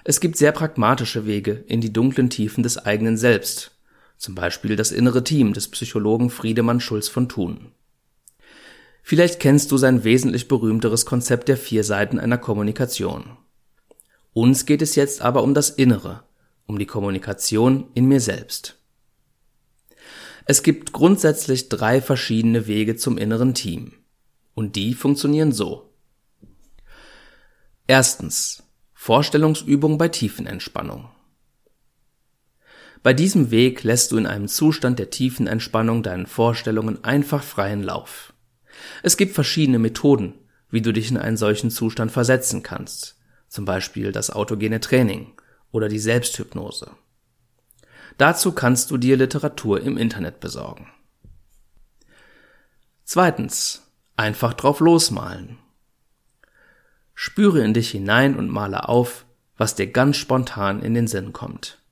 Es 0.03 0.21
gibt 0.21 0.39
sehr 0.39 0.53
pragmatische 0.53 1.27
Wege 1.27 1.53
in 1.67 1.83
die 1.83 1.93
dunklen 1.93 2.31
Tiefen 2.31 2.63
des 2.63 2.79
eigenen 2.79 3.19
Selbst, 3.19 3.73
zum 4.17 4.35
Beispiel 4.35 4.77
das 4.77 4.93
innere 4.93 5.25
Team 5.25 5.53
des 5.53 5.69
Psychologen 5.69 6.31
Friedemann 6.31 6.81
Schulz 6.81 7.09
von 7.09 7.29
Thun. 7.29 7.73
Vielleicht 9.03 9.41
kennst 9.41 9.73
du 9.73 9.77
sein 9.77 10.05
wesentlich 10.05 10.49
berühmteres 10.49 11.05
Konzept 11.05 11.49
der 11.49 11.57
vier 11.57 11.85
Seiten 11.85 12.19
einer 12.19 12.39
Kommunikation. 12.39 13.37
Uns 14.33 14.65
geht 14.65 14.81
es 14.81 14.95
jetzt 14.95 15.23
aber 15.23 15.43
um 15.43 15.55
das 15.55 15.71
Innere, 15.71 16.23
um 16.67 16.79
die 16.79 16.87
Kommunikation 16.87 17.91
in 17.95 18.07
mir 18.07 18.21
selbst. 18.21 18.79
Es 20.47 20.63
gibt 20.63 20.93
grundsätzlich 20.93 21.69
drei 21.69 22.01
verschiedene 22.01 22.67
Wege 22.67 22.97
zum 22.97 23.19
inneren 23.19 23.55
Team. 23.55 23.93
Und 24.55 24.77
die 24.77 24.95
funktionieren 24.95 25.53
so. 25.53 25.91
Erstens. 27.87 28.63
Vorstellungsübung 28.95 29.97
bei 29.97 30.09
Tiefenentspannung. 30.09 31.09
Bei 33.03 33.15
diesem 33.15 33.51
Weg 33.51 33.83
lässt 33.83 34.13
du 34.13 34.19
in 34.19 34.27
einem 34.27 34.47
Zustand 34.47 34.99
der 34.99 35.09
tiefen 35.09 35.47
Entspannung 35.47 36.03
deinen 36.03 36.27
Vorstellungen 36.27 37.03
einfach 37.03 37.43
freien 37.43 37.83
Lauf. 37.83 38.35
Es 39.03 39.17
gibt 39.17 39.35
verschiedene 39.35 39.79
Methoden, 39.79 40.35
wie 40.69 40.83
du 40.83 40.93
dich 40.93 41.11
in 41.11 41.17
einen 41.17 41.39
solchen 41.39 41.71
Zustand 41.71 42.13
versetzen 42.13 42.63
kannst 42.63 43.20
zum 43.51 43.65
Beispiel 43.65 44.13
das 44.13 44.31
autogene 44.31 44.81
Training 44.81 45.33
oder 45.73 45.89
die 45.89 45.99
Selbsthypnose. 45.99 46.93
Dazu 48.17 48.53
kannst 48.53 48.91
du 48.91 48.97
dir 48.97 49.17
Literatur 49.17 49.81
im 49.83 49.99
Internet 49.99 50.41
besorgen. 50.41 50.89
Zweitens, 53.05 53.83
einfach 54.17 54.55
drauf 54.55 54.79
losmalen. 54.81 55.59
Spüre 57.15 57.63
in 57.65 57.75
dich 57.75 57.91
hinein 57.91 58.37
und 58.37 58.49
male 58.49 58.89
auf, 58.89 59.27
was 59.57 59.75
dir 59.75 59.89
ganz 59.89 60.17
spontan 60.17 60.81
in 60.81 60.95
den 60.95 61.09
Sinn 61.09 61.33
kommt. 61.33 61.83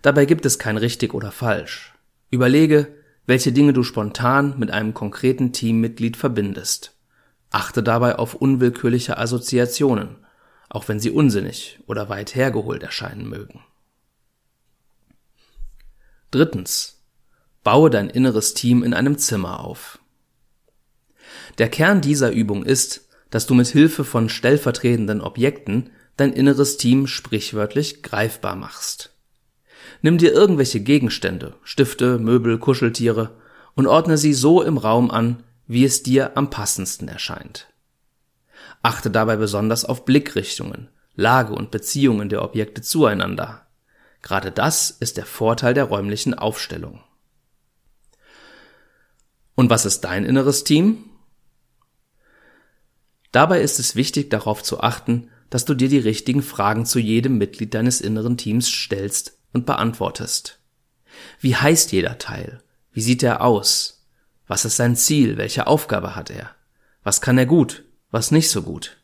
Dabei 0.00 0.26
gibt 0.26 0.46
es 0.46 0.58
kein 0.60 0.76
richtig 0.76 1.12
oder 1.12 1.32
falsch. 1.32 1.92
Überlege, 2.30 2.94
welche 3.26 3.52
Dinge 3.52 3.72
du 3.72 3.82
spontan 3.82 4.58
mit 4.58 4.70
einem 4.70 4.94
konkreten 4.94 5.52
Teammitglied 5.52 6.16
verbindest. 6.16 6.96
Achte 7.50 7.82
dabei 7.82 8.16
auf 8.16 8.34
unwillkürliche 8.34 9.18
Assoziationen 9.18 10.23
auch 10.74 10.88
wenn 10.88 10.98
sie 10.98 11.10
unsinnig 11.10 11.78
oder 11.86 12.08
weit 12.08 12.34
hergeholt 12.34 12.82
erscheinen 12.82 13.28
mögen. 13.28 13.60
Drittens. 16.30 17.02
Baue 17.62 17.88
dein 17.90 18.10
inneres 18.10 18.54
Team 18.54 18.82
in 18.82 18.92
einem 18.92 19.16
Zimmer 19.16 19.60
auf. 19.64 20.00
Der 21.58 21.70
Kern 21.70 22.00
dieser 22.00 22.32
Übung 22.32 22.64
ist, 22.64 23.08
dass 23.30 23.46
du 23.46 23.54
mit 23.54 23.68
Hilfe 23.68 24.04
von 24.04 24.28
stellvertretenden 24.28 25.20
Objekten 25.20 25.90
dein 26.16 26.32
inneres 26.32 26.76
Team 26.76 27.06
sprichwörtlich 27.06 28.02
greifbar 28.02 28.56
machst. 28.56 29.14
Nimm 30.02 30.18
dir 30.18 30.32
irgendwelche 30.32 30.80
Gegenstände, 30.80 31.54
Stifte, 31.62 32.18
Möbel, 32.18 32.58
Kuscheltiere 32.58 33.40
und 33.74 33.86
ordne 33.86 34.18
sie 34.18 34.34
so 34.34 34.60
im 34.60 34.76
Raum 34.76 35.10
an, 35.10 35.44
wie 35.66 35.84
es 35.84 36.02
dir 36.02 36.36
am 36.36 36.50
passendsten 36.50 37.08
erscheint. 37.08 37.68
Achte 38.84 39.10
dabei 39.10 39.36
besonders 39.36 39.86
auf 39.86 40.04
Blickrichtungen, 40.04 40.90
Lage 41.14 41.54
und 41.54 41.70
Beziehungen 41.70 42.28
der 42.28 42.42
Objekte 42.42 42.82
zueinander. 42.82 43.66
Gerade 44.20 44.52
das 44.52 44.90
ist 44.90 45.16
der 45.16 45.24
Vorteil 45.24 45.72
der 45.72 45.84
räumlichen 45.84 46.34
Aufstellung. 46.34 47.02
Und 49.54 49.70
was 49.70 49.86
ist 49.86 50.02
dein 50.02 50.26
inneres 50.26 50.64
Team? 50.64 51.04
Dabei 53.32 53.62
ist 53.62 53.78
es 53.78 53.96
wichtig 53.96 54.28
darauf 54.28 54.62
zu 54.62 54.80
achten, 54.80 55.30
dass 55.48 55.64
du 55.64 55.72
dir 55.72 55.88
die 55.88 55.98
richtigen 55.98 56.42
Fragen 56.42 56.84
zu 56.84 56.98
jedem 56.98 57.38
Mitglied 57.38 57.72
deines 57.72 58.02
inneren 58.02 58.36
Teams 58.36 58.68
stellst 58.68 59.38
und 59.54 59.64
beantwortest. 59.64 60.58
Wie 61.40 61.56
heißt 61.56 61.90
jeder 61.92 62.18
Teil? 62.18 62.62
Wie 62.92 63.00
sieht 63.00 63.22
er 63.22 63.40
aus? 63.40 64.04
Was 64.46 64.66
ist 64.66 64.76
sein 64.76 64.94
Ziel? 64.94 65.38
Welche 65.38 65.66
Aufgabe 65.66 66.14
hat 66.14 66.28
er? 66.28 66.50
Was 67.02 67.22
kann 67.22 67.38
er 67.38 67.46
gut? 67.46 67.83
Was 68.14 68.30
nicht 68.30 68.48
so 68.48 68.62
gut? 68.62 68.96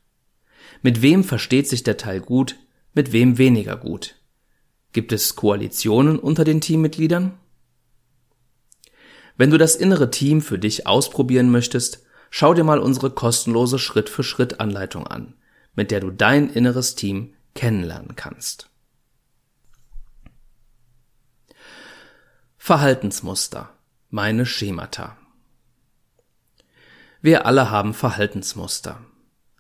Mit 0.83 1.03
wem 1.03 1.25
versteht 1.25 1.69
sich 1.69 1.83
der 1.83 1.97
Teil 1.97 2.21
gut? 2.21 2.55
Mit 2.95 3.11
wem 3.11 3.39
weniger 3.39 3.77
gut? 3.77 4.15
Gibt 4.93 5.11
es 5.11 5.35
Koalitionen 5.35 6.17
unter 6.17 6.45
den 6.45 6.61
Teammitgliedern? 6.61 7.37
Wenn 9.37 9.51
du 9.51 9.59
das 9.59 9.75
innere 9.75 10.13
Team 10.13 10.41
für 10.41 10.61
dich 10.61 10.87
ausprobieren 10.87 11.51
möchtest, 11.51 12.05
schau 12.31 12.55
dir 12.55 12.63
mal 12.63 12.79
unsere 12.79 13.11
kostenlose 13.11 13.81
Schritt-für-Schritt-Anleitung 13.81 15.09
an, 15.09 15.35
mit 15.75 15.91
der 15.91 15.99
du 15.99 16.13
dein 16.13 16.49
inneres 16.49 16.95
Team 16.95 17.35
kennenlernen 17.57 18.15
kannst. 18.15 18.71
Verhaltensmuster. 22.59 23.77
Meine 24.09 24.47
Schemata. 24.47 25.20
Wir 27.23 27.45
alle 27.45 27.71
haben 27.71 27.93
Verhaltensmuster. 27.93 29.01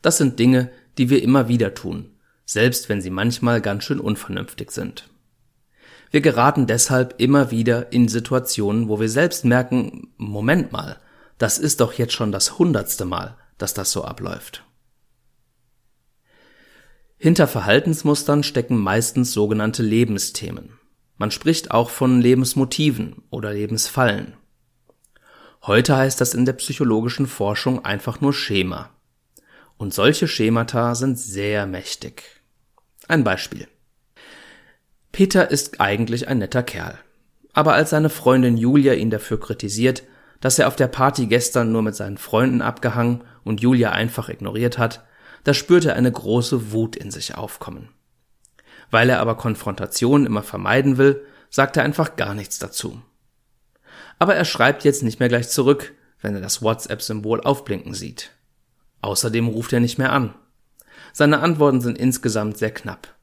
Das 0.01 0.17
sind 0.17 0.39
Dinge, 0.39 0.71
die 0.97 1.11
wir 1.11 1.23
immer 1.23 1.49
wieder 1.49 1.75
tun, 1.75 2.11
selbst 2.47 2.89
wenn 2.89 3.03
sie 3.03 3.11
manchmal 3.11 3.61
ganz 3.61 3.85
schön 3.85 4.01
unvernünftig 4.01 4.71
sind. 4.71 5.09
Wir 6.11 6.23
geraten 6.23 6.67
deshalb 6.67 7.21
immer 7.21 7.51
wieder 7.51 7.93
in 7.93 8.09
Situationen, 8.09 8.89
wo 8.89 8.99
wir 8.99 9.09
selbst 9.09 9.45
merken, 9.45 10.09
Moment 10.17 10.73
mal, 10.73 10.99
das 11.39 11.59
ist 11.59 11.81
doch 11.81 11.93
jetzt 11.93 12.15
schon 12.15 12.33
das 12.33 12.59
hundertste 12.59 13.05
Mal, 13.05 13.37
dass 13.59 13.75
das 13.75 13.93
so 13.93 14.05
abläuft. 14.05 14.65
Hinter 17.19 17.47
Verhaltensmustern 17.47 18.43
stecken 18.43 18.79
meistens 18.79 19.33
sogenannte 19.33 19.83
Lebensthemen. 19.83 20.79
Man 21.19 21.31
spricht 21.31 21.71
auch 21.71 21.91
von 21.91 22.23
Lebensmotiven 22.23 23.23
oder 23.29 23.53
Lebensfallen. 23.53 24.33
Heute 25.63 25.97
heißt 25.97 26.21
das 26.21 26.33
in 26.33 26.47
der 26.47 26.55
psychologischen 26.55 27.27
Forschung 27.27 27.85
einfach 27.85 28.21
nur 28.23 28.33
Schema. 28.33 28.91
Und 29.77 29.93
solche 29.93 30.27
Schemata 30.27 30.95
sind 30.95 31.19
sehr 31.19 31.67
mächtig. 31.67 32.23
Ein 33.09 33.25
Beispiel. 33.25 33.69
Peter 35.13 35.51
ist 35.51 35.81
eigentlich 35.81 36.29
ein 36.29 36.39
netter 36.39 36.63
Kerl. 36.63 36.99
Aber 37.53 37.75
als 37.75 37.91
seine 37.91 38.11
Freundin 38.11 38.57
Julia 38.57 38.95
ihn 38.95 39.11
dafür 39.11 39.39
kritisiert, 39.39 40.05
dass 40.41 40.59
er 40.59 40.69
auf 40.69 40.77
der 40.77 40.87
Party 40.87 41.27
gestern 41.27 41.73
nur 41.73 41.83
mit 41.83 41.95
seinen 41.95 42.17
Freunden 42.17 42.63
abgehangen 42.63 43.25
und 43.45 43.61
Julia 43.61 43.91
einfach 43.91 44.29
ignoriert 44.29 44.79
hat, 44.79 45.05
da 45.45 45.53
spürt 45.53 45.85
er 45.85 45.95
eine 45.95 46.13
große 46.13 46.73
Wut 46.73 46.97
in 46.97 47.11
sich 47.11 47.35
aufkommen. 47.35 47.91
Weil 48.91 49.11
er 49.11 49.21
aber 49.21 49.37
Konfrontation 49.37 50.25
immer 50.25 50.43
vermeiden 50.43 50.97
will, 50.97 51.27
sagt 51.51 51.77
er 51.77 51.85
einfach 51.85 52.17
gar 52.17 52.35
nichts 52.35 52.59
dazu. 52.59 53.03
Aber 54.21 54.37
er 54.37 54.45
schreibt 54.45 54.85
jetzt 54.85 55.03
nicht 55.03 55.19
mehr 55.19 55.31
gleich 55.31 55.49
zurück, 55.49 55.95
wenn 56.21 56.35
er 56.35 56.43
das 56.43 56.63
WhatsApp-Symbol 56.63 57.41
aufblinken 57.41 57.95
sieht. 57.95 58.31
Außerdem 59.01 59.49
ruft 59.49 59.73
er 59.73 59.81
nicht 59.81 59.99
mehr 59.99 60.13
an. 60.13 60.35
Seine 61.15 61.41
Antworten 61.41 61.81
sind 61.81 61.99
insgesamt 61.99 62.59
sehr 62.59 62.71
knapp. 62.71 63.17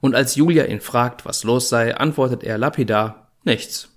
Und 0.00 0.14
als 0.14 0.34
Julia 0.34 0.66
ihn 0.66 0.82
fragt, 0.82 1.24
was 1.24 1.42
los 1.42 1.70
sei, 1.70 1.96
antwortet 1.96 2.44
er 2.44 2.58
lapidar 2.58 3.32
nichts. 3.44 3.88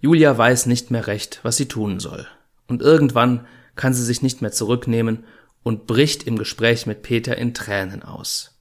Julia 0.00 0.38
weiß 0.38 0.66
nicht 0.66 0.92
mehr 0.92 1.08
recht, 1.08 1.40
was 1.42 1.56
sie 1.56 1.66
tun 1.66 1.98
soll. 1.98 2.28
Und 2.68 2.82
irgendwann 2.82 3.46
kann 3.74 3.94
sie 3.94 4.04
sich 4.04 4.22
nicht 4.22 4.42
mehr 4.42 4.52
zurücknehmen 4.52 5.24
und 5.64 5.88
bricht 5.88 6.22
im 6.22 6.38
Gespräch 6.38 6.86
mit 6.86 7.02
Peter 7.02 7.36
in 7.36 7.52
Tränen 7.52 8.04
aus. 8.04 8.60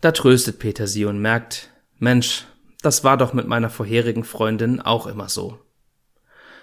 Da 0.00 0.10
tröstet 0.10 0.58
Peter 0.58 0.88
sie 0.88 1.04
und 1.04 1.20
merkt, 1.20 1.70
Mensch, 2.00 2.44
das 2.82 3.04
war 3.04 3.16
doch 3.16 3.32
mit 3.32 3.46
meiner 3.46 3.70
vorherigen 3.70 4.24
Freundin 4.24 4.80
auch 4.80 5.06
immer 5.06 5.28
so. 5.28 5.58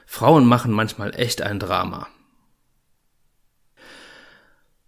Frauen 0.06 0.46
machen 0.46 0.72
manchmal 0.72 1.16
echt 1.16 1.42
ein 1.42 1.60
Drama. 1.60 2.08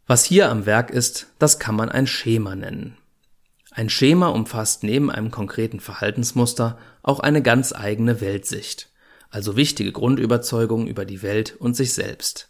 Was 0.08 0.26
hier 0.26 0.50
am 0.50 0.66
Werk 0.66 0.90
ist, 0.90 1.28
das 1.40 1.58
kann 1.58 1.76
man 1.76 1.90
ein 1.90 2.08
Schema 2.08 2.56
nennen. 2.56 2.98
Ein 3.72 3.90
Schema 3.90 4.28
umfasst 4.28 4.84
neben 4.84 5.10
einem 5.10 5.32
konkreten 5.32 5.80
Verhaltensmuster 5.80 6.78
auch 7.04 7.22
eine 7.22 7.42
ganz 7.42 7.72
eigene 7.72 8.20
Weltsicht, 8.20 8.90
also 9.30 9.56
wichtige 9.56 9.94
Grundüberzeugungen 9.94 10.88
über 10.88 11.06
die 11.06 11.22
Welt 11.22 11.56
und 11.58 11.76
sich 11.76 11.94
selbst, 11.94 12.50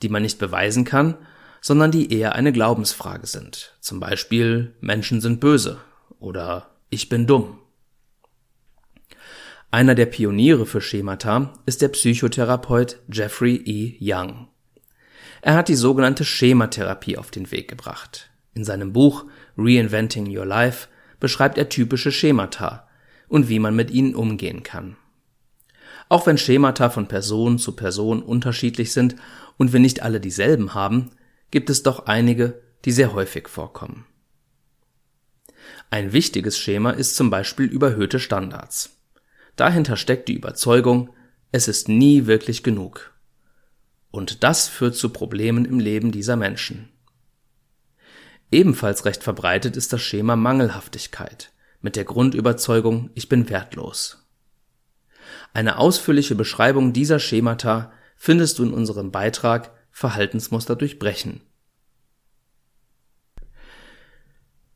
die 0.00 0.08
man 0.08 0.22
nicht 0.22 0.38
beweisen 0.38 0.84
kann, 0.84 1.18
sondern 1.60 1.90
die 1.90 2.12
eher 2.12 2.34
eine 2.34 2.52
Glaubensfrage 2.52 3.26
sind. 3.26 3.76
Zum 3.80 4.00
Beispiel 4.00 4.74
Menschen 4.80 5.20
sind 5.20 5.40
böse 5.40 5.80
oder 6.18 6.70
ich 6.88 7.10
bin 7.10 7.26
dumm. 7.26 7.58
Einer 9.74 9.96
der 9.96 10.06
Pioniere 10.06 10.66
für 10.66 10.80
Schemata 10.80 11.52
ist 11.66 11.82
der 11.82 11.88
Psychotherapeut 11.88 13.00
Jeffrey 13.12 13.56
E. 13.56 13.96
Young. 14.00 14.46
Er 15.42 15.54
hat 15.54 15.66
die 15.66 15.74
sogenannte 15.74 16.24
Schematherapie 16.24 17.18
auf 17.18 17.32
den 17.32 17.50
Weg 17.50 17.66
gebracht. 17.66 18.30
In 18.54 18.64
seinem 18.64 18.92
Buch 18.92 19.24
Reinventing 19.56 20.28
Your 20.28 20.46
Life 20.46 20.86
beschreibt 21.18 21.58
er 21.58 21.70
typische 21.70 22.12
Schemata 22.12 22.86
und 23.26 23.48
wie 23.48 23.58
man 23.58 23.74
mit 23.74 23.90
ihnen 23.90 24.14
umgehen 24.14 24.62
kann. 24.62 24.96
Auch 26.08 26.24
wenn 26.28 26.38
Schemata 26.38 26.88
von 26.88 27.08
Person 27.08 27.58
zu 27.58 27.72
Person 27.72 28.22
unterschiedlich 28.22 28.92
sind 28.92 29.16
und 29.56 29.72
wir 29.72 29.80
nicht 29.80 30.04
alle 30.04 30.20
dieselben 30.20 30.74
haben, 30.74 31.10
gibt 31.50 31.68
es 31.68 31.82
doch 31.82 32.06
einige, 32.06 32.62
die 32.84 32.92
sehr 32.92 33.12
häufig 33.12 33.48
vorkommen. 33.48 34.06
Ein 35.90 36.12
wichtiges 36.12 36.60
Schema 36.60 36.92
ist 36.92 37.16
zum 37.16 37.28
Beispiel 37.28 37.66
überhöhte 37.66 38.20
Standards. 38.20 38.94
Dahinter 39.56 39.96
steckt 39.96 40.28
die 40.28 40.34
Überzeugung, 40.34 41.10
es 41.52 41.68
ist 41.68 41.88
nie 41.88 42.26
wirklich 42.26 42.62
genug. 42.62 43.14
Und 44.10 44.42
das 44.42 44.68
führt 44.68 44.96
zu 44.96 45.10
Problemen 45.10 45.64
im 45.64 45.78
Leben 45.78 46.12
dieser 46.12 46.36
Menschen. 46.36 46.88
Ebenfalls 48.50 49.04
recht 49.04 49.22
verbreitet 49.22 49.76
ist 49.76 49.92
das 49.92 50.02
Schema 50.02 50.36
Mangelhaftigkeit 50.36 51.52
mit 51.84 51.96
der 51.96 52.04
Grundüberzeugung, 52.04 53.10
ich 53.14 53.28
bin 53.28 53.50
wertlos. 53.50 54.26
Eine 55.52 55.76
ausführliche 55.76 56.34
Beschreibung 56.34 56.94
dieser 56.94 57.18
Schemata 57.18 57.92
findest 58.16 58.58
du 58.58 58.64
in 58.64 58.72
unserem 58.72 59.12
Beitrag 59.12 59.70
Verhaltensmuster 59.90 60.76
durchbrechen. 60.76 61.42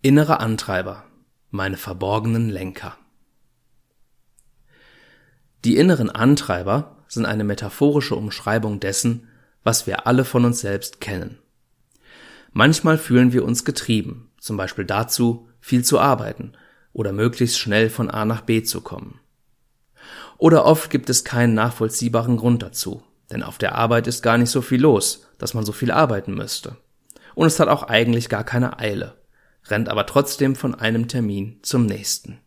Innere 0.02 0.40
Antreiber, 0.40 1.06
meine 1.50 1.78
verborgenen 1.78 2.50
Lenker. 2.50 2.98
Die 5.68 5.76
inneren 5.76 6.08
Antreiber 6.08 6.96
sind 7.08 7.26
eine 7.26 7.44
metaphorische 7.44 8.14
Umschreibung 8.14 8.80
dessen, 8.80 9.28
was 9.64 9.86
wir 9.86 10.06
alle 10.06 10.24
von 10.24 10.46
uns 10.46 10.60
selbst 10.60 10.98
kennen. 10.98 11.36
Manchmal 12.52 12.96
fühlen 12.96 13.34
wir 13.34 13.44
uns 13.44 13.66
getrieben, 13.66 14.30
zum 14.40 14.56
Beispiel 14.56 14.86
dazu, 14.86 15.50
viel 15.60 15.84
zu 15.84 16.00
arbeiten 16.00 16.54
oder 16.94 17.12
möglichst 17.12 17.58
schnell 17.58 17.90
von 17.90 18.08
A 18.08 18.24
nach 18.24 18.40
B 18.40 18.62
zu 18.62 18.80
kommen. 18.80 19.20
Oder 20.38 20.64
oft 20.64 20.88
gibt 20.88 21.10
es 21.10 21.22
keinen 21.22 21.52
nachvollziehbaren 21.52 22.38
Grund 22.38 22.62
dazu, 22.62 23.02
denn 23.30 23.42
auf 23.42 23.58
der 23.58 23.74
Arbeit 23.74 24.06
ist 24.06 24.22
gar 24.22 24.38
nicht 24.38 24.48
so 24.48 24.62
viel 24.62 24.80
los, 24.80 25.26
dass 25.36 25.52
man 25.52 25.66
so 25.66 25.72
viel 25.72 25.90
arbeiten 25.90 26.32
müsste. 26.32 26.78
Und 27.34 27.46
es 27.46 27.60
hat 27.60 27.68
auch 27.68 27.82
eigentlich 27.82 28.30
gar 28.30 28.42
keine 28.42 28.78
Eile, 28.78 29.18
rennt 29.66 29.90
aber 29.90 30.06
trotzdem 30.06 30.56
von 30.56 30.74
einem 30.74 31.08
Termin 31.08 31.58
zum 31.60 31.84
nächsten. 31.84 32.38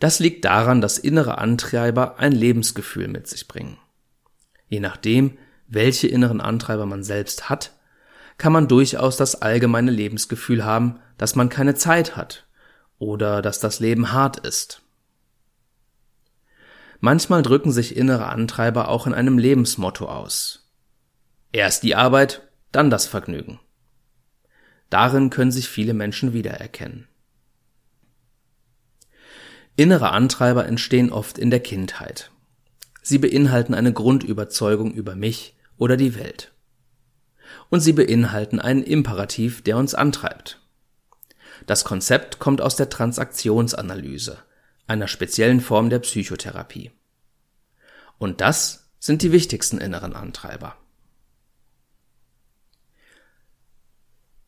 Das 0.00 0.18
liegt 0.18 0.44
daran, 0.44 0.80
dass 0.80 0.98
innere 0.98 1.38
Antreiber 1.38 2.18
ein 2.18 2.32
Lebensgefühl 2.32 3.06
mit 3.06 3.28
sich 3.28 3.46
bringen. 3.46 3.78
Je 4.66 4.80
nachdem, 4.80 5.36
welche 5.68 6.08
inneren 6.08 6.40
Antreiber 6.40 6.86
man 6.86 7.04
selbst 7.04 7.48
hat, 7.48 7.74
kann 8.38 8.52
man 8.52 8.66
durchaus 8.66 9.18
das 9.18 9.42
allgemeine 9.42 9.90
Lebensgefühl 9.90 10.64
haben, 10.64 11.00
dass 11.18 11.36
man 11.36 11.50
keine 11.50 11.74
Zeit 11.74 12.16
hat 12.16 12.46
oder 12.98 13.42
dass 13.42 13.60
das 13.60 13.80
Leben 13.80 14.12
hart 14.12 14.38
ist. 14.38 14.82
Manchmal 17.00 17.42
drücken 17.42 17.70
sich 17.70 17.96
innere 17.96 18.26
Antreiber 18.26 18.88
auch 18.88 19.06
in 19.06 19.12
einem 19.12 19.36
Lebensmotto 19.36 20.06
aus. 20.06 20.70
Erst 21.52 21.82
die 21.82 21.94
Arbeit, 21.94 22.48
dann 22.72 22.88
das 22.88 23.06
Vergnügen. 23.06 23.60
Darin 24.88 25.28
können 25.28 25.52
sich 25.52 25.68
viele 25.68 25.92
Menschen 25.92 26.32
wiedererkennen. 26.32 27.09
Innere 29.76 30.10
Antreiber 30.10 30.66
entstehen 30.66 31.10
oft 31.10 31.38
in 31.38 31.50
der 31.50 31.60
Kindheit. 31.60 32.30
Sie 33.02 33.18
beinhalten 33.18 33.74
eine 33.74 33.92
Grundüberzeugung 33.92 34.92
über 34.92 35.14
mich 35.14 35.56
oder 35.78 35.96
die 35.96 36.14
Welt. 36.14 36.52
und 37.68 37.80
sie 37.80 37.92
beinhalten 37.92 38.60
einen 38.60 38.82
Imperativ, 38.82 39.62
der 39.62 39.76
uns 39.76 39.94
antreibt. 39.94 40.60
Das 41.66 41.84
Konzept 41.84 42.38
kommt 42.38 42.60
aus 42.60 42.76
der 42.76 42.90
Transaktionsanalyse, 42.90 44.38
einer 44.86 45.08
speziellen 45.08 45.60
Form 45.60 45.90
der 45.90 46.00
Psychotherapie. 46.00 46.90
Und 48.18 48.40
das 48.40 48.90
sind 48.98 49.22
die 49.22 49.32
wichtigsten 49.32 49.78
inneren 49.78 50.14
Antreiber. 50.14 50.76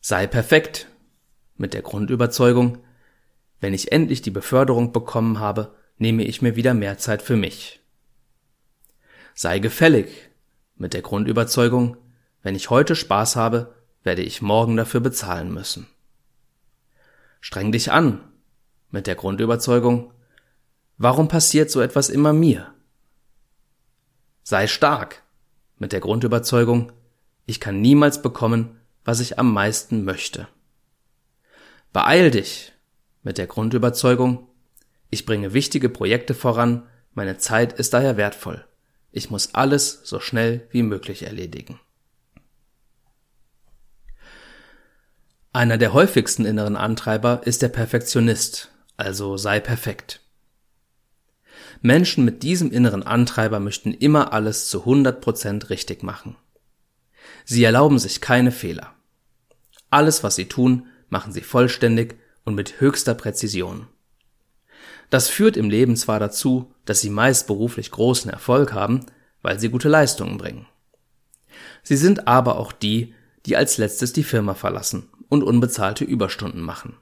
Sei 0.01 0.27
perfekt 0.27 0.89
mit 1.57 1.75
der 1.75 1.83
Grundüberzeugung, 1.83 2.79
wenn 3.63 3.75
ich 3.75 3.93
endlich 3.93 4.23
die 4.23 4.33
Beförderung 4.33 4.93
bekommen 4.93 5.39
habe, 5.39 5.73
nehme 5.97 6.25
ich 6.25 6.43
mir 6.43 6.57
wieder 6.57 6.75
mehr 6.75 6.99
Zeit 6.99 7.23
für 7.23 7.37
mich. 7.37 7.81
Sei 9.35 9.61
gefällig 9.61 10.09
mit 10.75 10.95
der 10.95 11.03
Grundüberzeugung, 11.03 11.97
wenn 12.43 12.57
ich 12.57 12.71
heute 12.71 12.97
Spaß 12.97 13.37
habe, 13.37 13.73
werde 14.03 14.23
ich 14.23 14.43
morgen 14.43 14.77
dafür 14.77 14.99
bezahlen 14.99 15.55
müssen. 15.55 15.87
Streng 17.41 17.71
dich 17.71 17.93
an 17.93 18.21
mit 18.91 19.07
der 19.07 19.15
Grundüberzeugung, 19.15 20.13
warum 20.99 21.29
passiert 21.29 21.71
so 21.71 21.81
etwas 21.81 22.09
immer 22.11 22.33
mir? 22.33 22.75
Sei 24.43 24.67
stark 24.67 25.23
mit 25.79 25.93
der 25.93 26.01
Grundüberzeugung, 26.01 26.91
ich 27.47 27.61
kann 27.61 27.81
niemals 27.81 28.23
bekommen, 28.23 28.81
was 29.05 29.21
ich 29.21 29.39
am 29.39 29.53
meisten 29.53 30.05
möchte. 30.05 30.49
Beeil 31.93 32.33
dich 32.33 32.72
mit 33.23 33.39
der 33.39 33.47
Grundüberzeugung, 33.47 34.49
ich 35.11 35.27
bringe 35.27 35.53
wichtige 35.53 35.89
Projekte 35.89 36.35
voran, 36.35 36.89
meine 37.15 37.37
Zeit 37.37 37.75
ist 37.75 37.93
daher 37.93 38.17
wertvoll. 38.17 38.65
Ich 39.11 39.31
muss 39.31 39.55
alles 39.55 40.01
so 40.05 40.21
schnell 40.21 40.67
wie 40.71 40.83
möglich 40.83 41.25
erledigen. 41.25 41.79
Einer 45.53 45.77
der 45.77 45.93
häufigsten 45.93 46.47
inneren 46.47 46.77
Antreiber 46.77 47.43
ist 47.45 47.61
der 47.61 47.69
Perfektionist, 47.69 48.73
also 48.97 49.37
sei 49.37 49.61
perfekt. 49.61 50.21
Menschen 51.83 52.25
mit 52.25 52.43
diesem 52.43 52.71
inneren 52.71 53.03
Antreiber 53.03 53.61
möchten 53.61 53.93
immer 53.93 54.33
alles 54.33 54.71
zu 54.71 54.85
100% 54.85 55.69
richtig 55.69 56.03
machen. 56.03 56.37
Sie 57.45 57.65
erlauben 57.65 57.99
sich 57.99 58.23
keine 58.23 58.51
Fehler. 58.51 58.95
Alles, 59.91 60.23
was 60.23 60.37
sie 60.37 60.47
tun, 60.47 60.87
machen 61.11 61.33
sie 61.33 61.43
vollständig 61.43 62.17
und 62.45 62.55
mit 62.55 62.81
höchster 62.81 63.15
Präzision. 63.15 63.87
Das 65.11 65.29
führt 65.29 65.57
im 65.57 65.69
Leben 65.69 65.97
zwar 65.97 66.19
dazu, 66.19 66.73
dass 66.85 67.01
sie 67.01 67.11
meist 67.11 67.47
beruflich 67.47 67.91
großen 67.91 68.31
Erfolg 68.31 68.73
haben, 68.73 69.07
weil 69.43 69.59
sie 69.59 69.69
gute 69.69 69.89
Leistungen 69.89 70.39
bringen. 70.39 70.67
Sie 71.83 71.97
sind 71.97 72.27
aber 72.29 72.59
auch 72.59 72.73
die, 72.73 73.15
die 73.47 73.57
als 73.57 73.79
letztes 73.79 74.13
die 74.13 74.25
Firma 74.25 74.55
verlassen 74.55 75.09
und 75.29 75.43
unbezahlte 75.43 76.05
Überstunden 76.05 76.63
machen. 76.63 76.97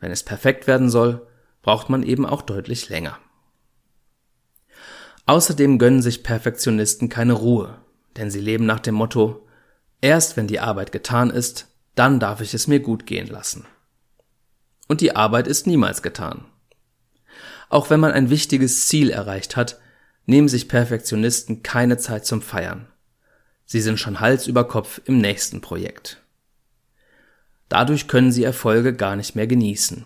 Wenn 0.00 0.10
es 0.10 0.22
perfekt 0.22 0.66
werden 0.66 0.90
soll, 0.90 1.26
braucht 1.62 1.88
man 1.88 2.02
eben 2.02 2.26
auch 2.26 2.42
deutlich 2.42 2.88
länger. 2.88 3.18
Außerdem 5.26 5.78
gönnen 5.78 6.02
sich 6.02 6.24
Perfektionisten 6.24 7.08
keine 7.08 7.34
Ruhe, 7.34 7.78
denn 8.16 8.30
sie 8.30 8.40
leben 8.40 8.66
nach 8.66 8.80
dem 8.80 8.96
Motto, 8.96 9.46
erst 10.00 10.36
wenn 10.36 10.48
die 10.48 10.60
Arbeit 10.60 10.90
getan 10.90 11.30
ist, 11.30 11.68
dann 11.94 12.18
darf 12.18 12.40
ich 12.40 12.54
es 12.54 12.66
mir 12.66 12.80
gut 12.80 13.06
gehen 13.06 13.28
lassen. 13.28 13.66
Und 14.92 15.00
die 15.00 15.16
Arbeit 15.16 15.46
ist 15.46 15.66
niemals 15.66 16.02
getan. 16.02 16.44
Auch 17.70 17.88
wenn 17.88 17.98
man 17.98 18.12
ein 18.12 18.28
wichtiges 18.28 18.88
Ziel 18.88 19.08
erreicht 19.08 19.56
hat, 19.56 19.80
nehmen 20.26 20.48
sich 20.48 20.68
Perfektionisten 20.68 21.62
keine 21.62 21.96
Zeit 21.96 22.26
zum 22.26 22.42
Feiern. 22.42 22.88
Sie 23.64 23.80
sind 23.80 23.98
schon 23.98 24.20
Hals 24.20 24.46
über 24.46 24.68
Kopf 24.68 25.00
im 25.06 25.16
nächsten 25.16 25.62
Projekt. 25.62 26.22
Dadurch 27.70 28.06
können 28.06 28.32
sie 28.32 28.44
Erfolge 28.44 28.92
gar 28.92 29.16
nicht 29.16 29.34
mehr 29.34 29.46
genießen. 29.46 30.04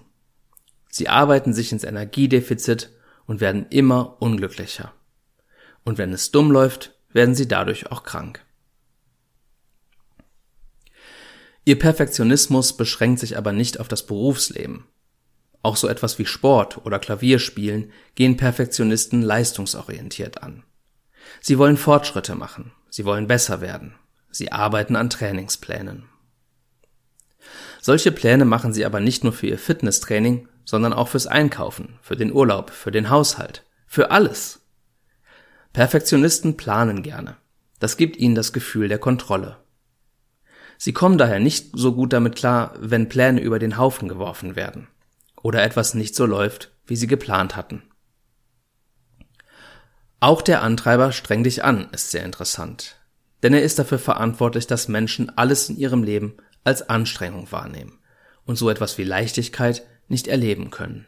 Sie 0.88 1.08
arbeiten 1.08 1.52
sich 1.52 1.72
ins 1.72 1.82
Energiedefizit 1.82 2.90
und 3.26 3.40
werden 3.40 3.66
immer 3.70 4.22
unglücklicher. 4.22 4.92
Und 5.82 5.98
wenn 5.98 6.12
es 6.12 6.30
dumm 6.30 6.52
läuft, 6.52 6.94
werden 7.12 7.34
sie 7.34 7.48
dadurch 7.48 7.90
auch 7.90 8.04
krank. 8.04 8.45
Ihr 11.68 11.80
Perfektionismus 11.80 12.76
beschränkt 12.76 13.18
sich 13.18 13.36
aber 13.36 13.52
nicht 13.52 13.80
auf 13.80 13.88
das 13.88 14.06
Berufsleben. 14.06 14.84
Auch 15.62 15.74
so 15.74 15.88
etwas 15.88 16.16
wie 16.16 16.24
Sport 16.24 16.86
oder 16.86 17.00
Klavierspielen 17.00 17.90
gehen 18.14 18.36
Perfektionisten 18.36 19.20
leistungsorientiert 19.20 20.44
an. 20.44 20.62
Sie 21.40 21.58
wollen 21.58 21.76
Fortschritte 21.76 22.36
machen, 22.36 22.70
sie 22.88 23.04
wollen 23.04 23.26
besser 23.26 23.60
werden, 23.60 23.96
sie 24.30 24.52
arbeiten 24.52 24.94
an 24.94 25.10
Trainingsplänen. 25.10 26.04
Solche 27.80 28.12
Pläne 28.12 28.44
machen 28.44 28.72
sie 28.72 28.84
aber 28.84 29.00
nicht 29.00 29.24
nur 29.24 29.32
für 29.32 29.48
ihr 29.48 29.58
Fitnesstraining, 29.58 30.46
sondern 30.64 30.92
auch 30.92 31.08
fürs 31.08 31.26
Einkaufen, 31.26 31.98
für 32.00 32.14
den 32.14 32.32
Urlaub, 32.32 32.70
für 32.70 32.92
den 32.92 33.10
Haushalt, 33.10 33.64
für 33.88 34.12
alles. 34.12 34.60
Perfektionisten 35.72 36.56
planen 36.56 37.02
gerne. 37.02 37.36
Das 37.80 37.96
gibt 37.96 38.16
ihnen 38.18 38.36
das 38.36 38.52
Gefühl 38.52 38.86
der 38.86 38.98
Kontrolle. 39.00 39.56
Sie 40.78 40.92
kommen 40.92 41.18
daher 41.18 41.40
nicht 41.40 41.70
so 41.72 41.94
gut 41.94 42.12
damit 42.12 42.36
klar, 42.36 42.74
wenn 42.78 43.08
Pläne 43.08 43.40
über 43.40 43.58
den 43.58 43.78
Haufen 43.78 44.08
geworfen 44.08 44.56
werden 44.56 44.88
oder 45.42 45.62
etwas 45.62 45.94
nicht 45.94 46.14
so 46.14 46.26
läuft, 46.26 46.72
wie 46.86 46.96
sie 46.96 47.06
geplant 47.06 47.56
hatten. 47.56 47.82
Auch 50.20 50.42
der 50.42 50.62
Antreiber 50.62 51.12
streng 51.12 51.44
dich 51.44 51.62
an 51.64 51.88
ist 51.92 52.10
sehr 52.10 52.24
interessant, 52.24 52.96
denn 53.42 53.54
er 53.54 53.62
ist 53.62 53.78
dafür 53.78 53.98
verantwortlich, 53.98 54.66
dass 54.66 54.88
Menschen 54.88 55.36
alles 55.36 55.68
in 55.68 55.76
ihrem 55.76 56.02
Leben 56.02 56.36
als 56.64 56.88
Anstrengung 56.88 57.50
wahrnehmen 57.52 57.98
und 58.44 58.56
so 58.56 58.70
etwas 58.70 58.98
wie 58.98 59.04
Leichtigkeit 59.04 59.86
nicht 60.08 60.28
erleben 60.28 60.70
können. 60.70 61.06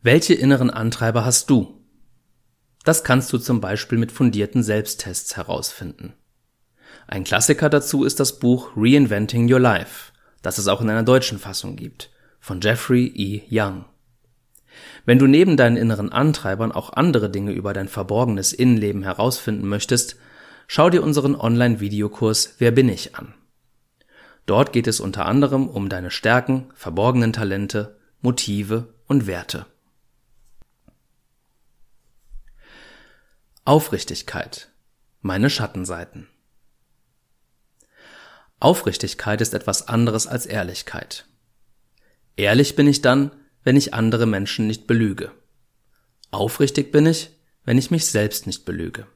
Welche 0.00 0.34
inneren 0.34 0.70
Antreiber 0.70 1.24
hast 1.24 1.50
du? 1.50 1.84
Das 2.84 3.04
kannst 3.04 3.32
du 3.32 3.38
zum 3.38 3.60
Beispiel 3.60 3.98
mit 3.98 4.12
fundierten 4.12 4.62
Selbsttests 4.62 5.36
herausfinden. 5.36 6.14
Ein 7.06 7.24
Klassiker 7.24 7.70
dazu 7.70 8.04
ist 8.04 8.20
das 8.20 8.38
Buch 8.38 8.70
Reinventing 8.76 9.50
Your 9.52 9.60
Life, 9.60 10.12
das 10.42 10.58
es 10.58 10.68
auch 10.68 10.80
in 10.80 10.90
einer 10.90 11.02
deutschen 11.02 11.38
Fassung 11.38 11.76
gibt, 11.76 12.10
von 12.40 12.60
Jeffrey 12.60 13.06
E. 13.06 13.42
Young. 13.50 13.84
Wenn 15.04 15.18
du 15.18 15.26
neben 15.26 15.56
deinen 15.56 15.76
inneren 15.76 16.12
Antreibern 16.12 16.72
auch 16.72 16.92
andere 16.92 17.30
Dinge 17.30 17.52
über 17.52 17.72
dein 17.72 17.88
verborgenes 17.88 18.52
Innenleben 18.52 19.02
herausfinden 19.02 19.66
möchtest, 19.66 20.16
schau 20.66 20.90
dir 20.90 21.02
unseren 21.02 21.34
Online-Videokurs 21.34 22.56
Wer 22.58 22.70
bin 22.70 22.88
ich 22.88 23.16
an. 23.16 23.34
Dort 24.46 24.72
geht 24.72 24.86
es 24.86 25.00
unter 25.00 25.26
anderem 25.26 25.68
um 25.68 25.88
deine 25.88 26.10
Stärken, 26.10 26.70
verborgenen 26.74 27.32
Talente, 27.32 27.98
Motive 28.20 28.94
und 29.06 29.26
Werte. 29.26 29.66
Aufrichtigkeit. 33.64 34.70
Meine 35.20 35.50
Schattenseiten. 35.50 36.28
Aufrichtigkeit 38.60 39.40
ist 39.40 39.54
etwas 39.54 39.86
anderes 39.86 40.26
als 40.26 40.46
Ehrlichkeit. 40.46 41.26
Ehrlich 42.36 42.74
bin 42.76 42.88
ich 42.88 43.02
dann, 43.02 43.30
wenn 43.62 43.76
ich 43.76 43.94
andere 43.94 44.26
Menschen 44.26 44.66
nicht 44.66 44.86
belüge. 44.86 45.30
Aufrichtig 46.30 46.90
bin 46.90 47.06
ich, 47.06 47.30
wenn 47.64 47.78
ich 47.78 47.90
mich 47.90 48.06
selbst 48.06 48.46
nicht 48.46 48.64
belüge. 48.64 49.06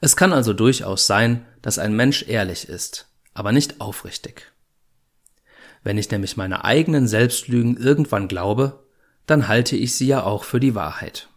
Es 0.00 0.16
kann 0.16 0.32
also 0.32 0.52
durchaus 0.52 1.06
sein, 1.06 1.46
dass 1.60 1.78
ein 1.78 1.94
Mensch 1.94 2.24
ehrlich 2.26 2.68
ist, 2.68 3.08
aber 3.34 3.52
nicht 3.52 3.80
aufrichtig. 3.80 4.52
Wenn 5.82 5.98
ich 5.98 6.10
nämlich 6.10 6.36
meine 6.36 6.64
eigenen 6.64 7.06
Selbstlügen 7.08 7.76
irgendwann 7.76 8.28
glaube, 8.28 8.84
dann 9.26 9.48
halte 9.48 9.76
ich 9.76 9.94
sie 9.94 10.06
ja 10.06 10.22
auch 10.22 10.44
für 10.44 10.60
die 10.60 10.74
Wahrheit. 10.74 11.28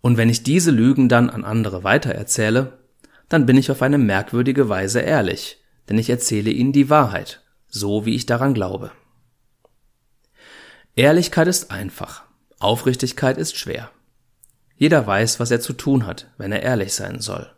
Und 0.00 0.16
wenn 0.16 0.28
ich 0.28 0.42
diese 0.42 0.70
Lügen 0.70 1.08
dann 1.08 1.30
an 1.30 1.44
andere 1.44 1.82
weitererzähle, 1.82 2.78
dann 3.28 3.46
bin 3.46 3.56
ich 3.56 3.70
auf 3.70 3.82
eine 3.82 3.98
merkwürdige 3.98 4.68
Weise 4.68 5.00
ehrlich, 5.00 5.62
denn 5.88 5.98
ich 5.98 6.10
erzähle 6.10 6.50
ihnen 6.50 6.72
die 6.72 6.90
Wahrheit, 6.90 7.42
so 7.68 8.06
wie 8.06 8.14
ich 8.14 8.26
daran 8.26 8.54
glaube. 8.54 8.90
Ehrlichkeit 10.96 11.46
ist 11.46 11.70
einfach, 11.70 12.24
Aufrichtigkeit 12.58 13.38
ist 13.38 13.56
schwer. 13.56 13.90
Jeder 14.76 15.06
weiß, 15.06 15.40
was 15.40 15.50
er 15.50 15.60
zu 15.60 15.72
tun 15.72 16.06
hat, 16.06 16.30
wenn 16.38 16.52
er 16.52 16.62
ehrlich 16.62 16.94
sein 16.94 17.20
soll. 17.20 17.50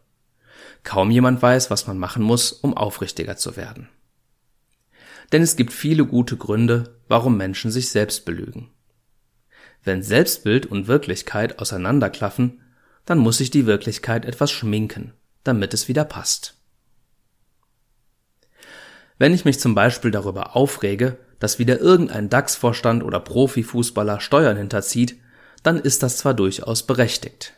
Kaum 0.83 1.11
jemand 1.11 1.40
weiß, 1.40 1.70
was 1.70 1.87
man 1.87 1.98
machen 1.98 2.22
muss, 2.22 2.52
um 2.52 2.76
aufrichtiger 2.76 3.37
zu 3.37 3.56
werden. 3.56 3.88
Denn 5.33 5.42
es 5.42 5.56
gibt 5.56 5.72
viele 5.72 6.04
gute 6.06 6.37
Gründe, 6.37 6.98
warum 7.09 7.37
Menschen 7.37 7.70
sich 7.70 7.90
selbst 7.90 8.24
belügen. 8.24 8.70
Wenn 9.85 10.02
Selbstbild 10.02 10.66
und 10.66 10.88
Wirklichkeit 10.88 11.59
auseinanderklaffen, 11.59 12.61
dann 13.04 13.18
muss 13.18 13.38
sich 13.38 13.50
die 13.50 13.66
Wirklichkeit 13.66 14.24
etwas 14.24 14.50
schminken, 14.50 15.12
damit 15.44 15.74
es 15.74 15.88
wieder 15.88 16.05
passt. 16.05 16.57
Wenn 19.18 19.35
ich 19.35 19.44
mich 19.44 19.61
zum 19.61 19.74
Beispiel 19.74 20.11
darüber 20.11 20.57
aufrege, 20.57 21.18
dass 21.40 21.59
wieder 21.59 21.79
irgendein 21.79 22.31
DAX-Vorstand 22.31 23.03
oder 23.03 23.20
Profifußballer 23.20 24.20
Steuern 24.20 24.57
hinterzieht, 24.57 25.20
dann 25.62 25.79
ist 25.79 26.03
das 26.03 26.18
zwar 26.18 26.35
durchaus 26.35 26.87
berechtigt. 26.87 27.55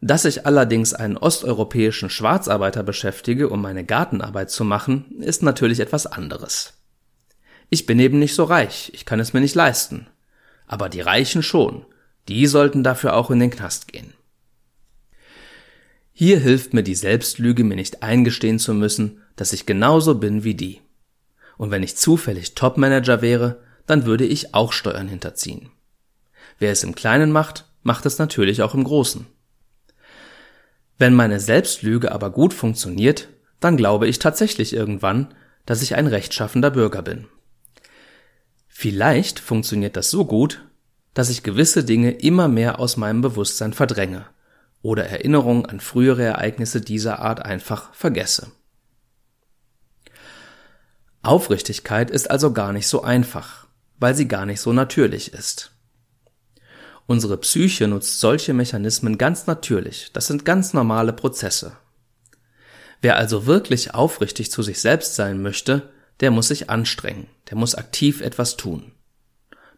Dass 0.00 0.24
ich 0.24 0.46
allerdings 0.46 0.94
einen 0.94 1.16
osteuropäischen 1.16 2.08
Schwarzarbeiter 2.08 2.82
beschäftige, 2.82 3.48
um 3.48 3.60
meine 3.60 3.84
Gartenarbeit 3.84 4.50
zu 4.50 4.64
machen, 4.64 5.20
ist 5.20 5.42
natürlich 5.42 5.80
etwas 5.80 6.06
anderes. 6.06 6.74
Ich 7.68 7.86
bin 7.86 7.98
eben 7.98 8.18
nicht 8.18 8.34
so 8.34 8.44
reich, 8.44 8.90
ich 8.94 9.04
kann 9.04 9.20
es 9.20 9.32
mir 9.32 9.40
nicht 9.40 9.54
leisten. 9.54 10.08
Aber 10.66 10.88
die 10.88 11.00
Reichen 11.00 11.42
schon, 11.42 11.84
die 12.28 12.46
sollten 12.46 12.82
dafür 12.82 13.14
auch 13.14 13.30
in 13.30 13.40
den 13.40 13.50
Knast 13.50 13.88
gehen. 13.88 14.14
Hier 16.22 16.38
hilft 16.38 16.74
mir 16.74 16.82
die 16.82 16.96
Selbstlüge, 16.96 17.64
mir 17.64 17.76
nicht 17.76 18.02
eingestehen 18.02 18.58
zu 18.58 18.74
müssen, 18.74 19.22
dass 19.36 19.54
ich 19.54 19.64
genauso 19.64 20.16
bin 20.16 20.44
wie 20.44 20.54
die. 20.54 20.82
Und 21.56 21.70
wenn 21.70 21.82
ich 21.82 21.96
zufällig 21.96 22.54
Topmanager 22.54 23.22
wäre, 23.22 23.62
dann 23.86 24.04
würde 24.04 24.26
ich 24.26 24.54
auch 24.54 24.74
Steuern 24.74 25.08
hinterziehen. 25.08 25.70
Wer 26.58 26.72
es 26.72 26.84
im 26.84 26.94
Kleinen 26.94 27.32
macht, 27.32 27.64
macht 27.82 28.04
es 28.04 28.18
natürlich 28.18 28.60
auch 28.60 28.74
im 28.74 28.84
Großen. 28.84 29.28
Wenn 30.98 31.14
meine 31.14 31.40
Selbstlüge 31.40 32.12
aber 32.12 32.28
gut 32.28 32.52
funktioniert, 32.52 33.28
dann 33.58 33.78
glaube 33.78 34.06
ich 34.06 34.18
tatsächlich 34.18 34.74
irgendwann, 34.74 35.32
dass 35.64 35.80
ich 35.80 35.94
ein 35.94 36.06
rechtschaffender 36.06 36.70
Bürger 36.70 37.00
bin. 37.00 37.28
Vielleicht 38.68 39.40
funktioniert 39.40 39.96
das 39.96 40.10
so 40.10 40.26
gut, 40.26 40.66
dass 41.14 41.30
ich 41.30 41.42
gewisse 41.42 41.82
Dinge 41.82 42.10
immer 42.10 42.46
mehr 42.46 42.78
aus 42.78 42.98
meinem 42.98 43.22
Bewusstsein 43.22 43.72
verdränge 43.72 44.26
oder 44.82 45.06
Erinnerungen 45.06 45.66
an 45.66 45.80
frühere 45.80 46.22
Ereignisse 46.22 46.80
dieser 46.80 47.20
Art 47.20 47.44
einfach 47.44 47.92
vergesse. 47.94 48.52
Aufrichtigkeit 51.22 52.10
ist 52.10 52.30
also 52.30 52.52
gar 52.52 52.72
nicht 52.72 52.86
so 52.86 53.02
einfach, 53.02 53.66
weil 53.98 54.14
sie 54.14 54.26
gar 54.26 54.46
nicht 54.46 54.60
so 54.60 54.72
natürlich 54.72 55.34
ist. 55.34 55.72
Unsere 57.06 57.36
Psyche 57.36 57.88
nutzt 57.88 58.20
solche 58.20 58.54
Mechanismen 58.54 59.18
ganz 59.18 59.46
natürlich, 59.46 60.12
das 60.12 60.28
sind 60.28 60.44
ganz 60.44 60.72
normale 60.72 61.12
Prozesse. 61.12 61.76
Wer 63.02 63.16
also 63.16 63.46
wirklich 63.46 63.94
aufrichtig 63.94 64.50
zu 64.50 64.62
sich 64.62 64.80
selbst 64.80 65.14
sein 65.14 65.42
möchte, 65.42 65.90
der 66.20 66.30
muss 66.30 66.48
sich 66.48 66.70
anstrengen, 66.70 67.26
der 67.48 67.56
muss 67.56 67.74
aktiv 67.74 68.20
etwas 68.20 68.56
tun. 68.56 68.92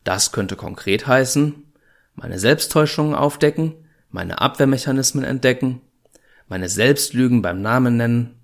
Das 0.04 0.32
könnte 0.32 0.56
konkret 0.56 1.06
heißen, 1.06 1.72
meine 2.14 2.38
Selbsttäuschungen 2.38 3.14
aufdecken, 3.14 3.74
meine 4.12 4.40
Abwehrmechanismen 4.40 5.24
entdecken, 5.24 5.80
meine 6.48 6.68
Selbstlügen 6.68 7.42
beim 7.42 7.62
Namen 7.62 7.96
nennen, 7.96 8.38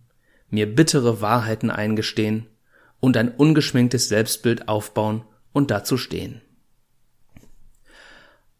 mir 0.50 0.74
bittere 0.74 1.20
Wahrheiten 1.20 1.70
eingestehen 1.70 2.46
und 3.00 3.16
ein 3.16 3.28
ungeschminktes 3.28 4.08
Selbstbild 4.08 4.66
aufbauen 4.66 5.24
und 5.52 5.70
dazu 5.70 5.98
stehen. 5.98 6.40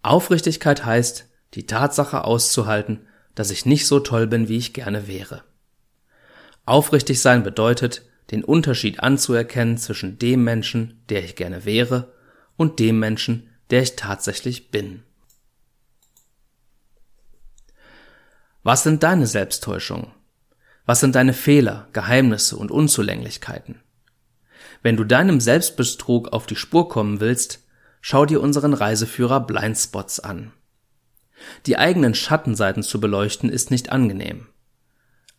Aufrichtigkeit 0.03 0.85
heißt, 0.85 1.27
die 1.55 1.67
Tatsache 1.67 2.25
auszuhalten, 2.25 3.07
dass 3.35 3.51
ich 3.51 3.67
nicht 3.67 3.87
so 3.87 4.01
toll 4.01 4.27
bin, 4.27 4.49
wie 4.49 4.59
ich 4.59 4.75
gerne 4.75 5.09
wäre. 5.09 5.43
Aufrichtig 6.67 7.21
sein 7.21 7.43
bedeutet, 7.43 8.03
den 8.31 8.45
Unterschied 8.45 9.01
anzuerkennen 9.01 9.79
zwischen 9.79 10.19
dem 10.19 10.45
Menschen, 10.45 11.03
der 11.09 11.25
ich 11.25 11.35
gerne 11.35 11.65
wäre, 11.65 12.13
und 12.57 12.79
dem 12.79 12.99
Menschen, 12.99 13.49
der 13.71 13.83
ich 13.83 13.97
tatsächlich 13.97 14.71
bin. 14.71 15.03
Was 18.69 18.83
sind 18.83 19.03
deine 19.03 19.27
Selbsttäuschungen? 19.27 20.09
Was 20.85 21.01
sind 21.01 21.15
deine 21.15 21.33
Fehler, 21.33 21.89
Geheimnisse 21.95 22.55
und 22.55 22.71
Unzulänglichkeiten? 22.71 23.81
Wenn 24.83 24.95
du 24.95 25.05
deinem 25.05 25.41
Selbstbetrug 25.41 26.35
auf 26.35 26.45
die 26.45 26.55
Spur 26.55 26.91
kommen 26.91 27.19
willst, 27.19 27.65
schau 28.03 28.27
dir 28.27 28.43
unseren 28.43 28.75
Reiseführer 28.75 29.41
Blindspots 29.41 30.21
an. 30.21 30.53
Die 31.65 31.79
eigenen 31.79 32.15
Schattenseiten 32.15 32.83
zu 32.83 33.01
beleuchten 33.01 33.49
ist 33.49 33.71
nicht 33.71 33.91
angenehm. 33.91 34.49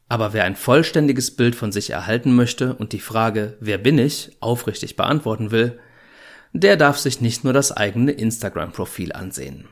Aber 0.08 0.34
wer 0.34 0.46
ein 0.46 0.56
vollständiges 0.56 1.36
Bild 1.36 1.56
von 1.56 1.72
sich 1.72 1.92
erhalten 1.92 2.36
möchte 2.36 2.74
und 2.74 2.94
die 2.94 3.00
Frage, 3.00 3.58
wer 3.60 3.78
bin 3.78 4.00
ich, 4.00 4.38
aufrichtig 4.40 4.96
beantworten 4.96 5.52
will, 5.52 5.80
der 6.54 6.78
darf 6.78 6.98
sich 6.98 7.22
nicht 7.22 7.44
nur 7.44 7.54
das 7.54 7.72
eigene 7.72 8.12
Instagram-Profil 8.12 9.12
ansehen. 9.12 9.68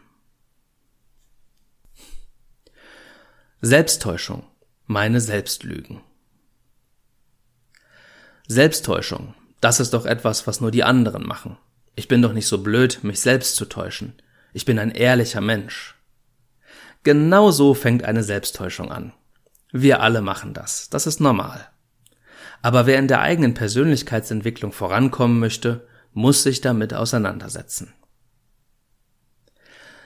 Selbsttäuschung. 3.62 4.44
Meine 4.86 5.20
Selbstlügen. 5.20 6.02
Selbsttäuschung. 8.48 9.34
Das 9.62 9.80
ist 9.80 9.96
doch 9.96 10.06
etwas, 10.06 10.46
was 10.46 10.62
nur 10.62 10.70
die 10.70 10.84
anderen 10.84 11.26
machen. 11.26 11.58
Ich 11.96 12.08
bin 12.08 12.22
doch 12.22 12.34
nicht 12.34 12.46
so 12.46 12.60
blöd, 12.60 13.04
mich 13.04 13.20
selbst 13.20 13.56
zu 13.56 13.66
täuschen. 13.66 14.14
Ich 14.54 14.66
bin 14.66 14.78
ein 14.78 14.92
ehrlicher 14.92 15.42
Mensch. 15.42 15.96
Genau 17.02 17.50
so 17.50 17.74
fängt 17.74 18.04
eine 18.04 18.24
Selbsttäuschung 18.24 18.92
an. 18.92 19.14
Wir 19.72 20.02
alle 20.02 20.22
machen 20.22 20.54
das. 20.54 20.92
Das 20.92 21.08
ist 21.08 21.20
normal. 21.20 21.68
Aber 22.62 22.86
wer 22.86 23.00
in 23.00 23.08
der 23.08 23.22
eigenen 23.22 23.56
Persönlichkeitsentwicklung 23.56 24.72
vorankommen 24.72 25.40
möchte, 25.40 25.88
muss 26.14 26.44
sich 26.44 26.62
damit 26.62 26.94
auseinandersetzen. 26.94 27.92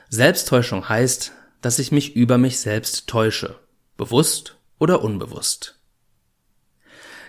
Selbsttäuschung 0.08 0.88
heißt, 0.88 1.34
dass 1.62 1.80
ich 1.80 1.92
mich 1.92 2.16
über 2.16 2.38
mich 2.38 2.60
selbst 2.60 3.08
täusche, 3.08 3.56
bewusst 3.98 4.58
oder 4.80 5.04
unbewusst. 5.04 5.80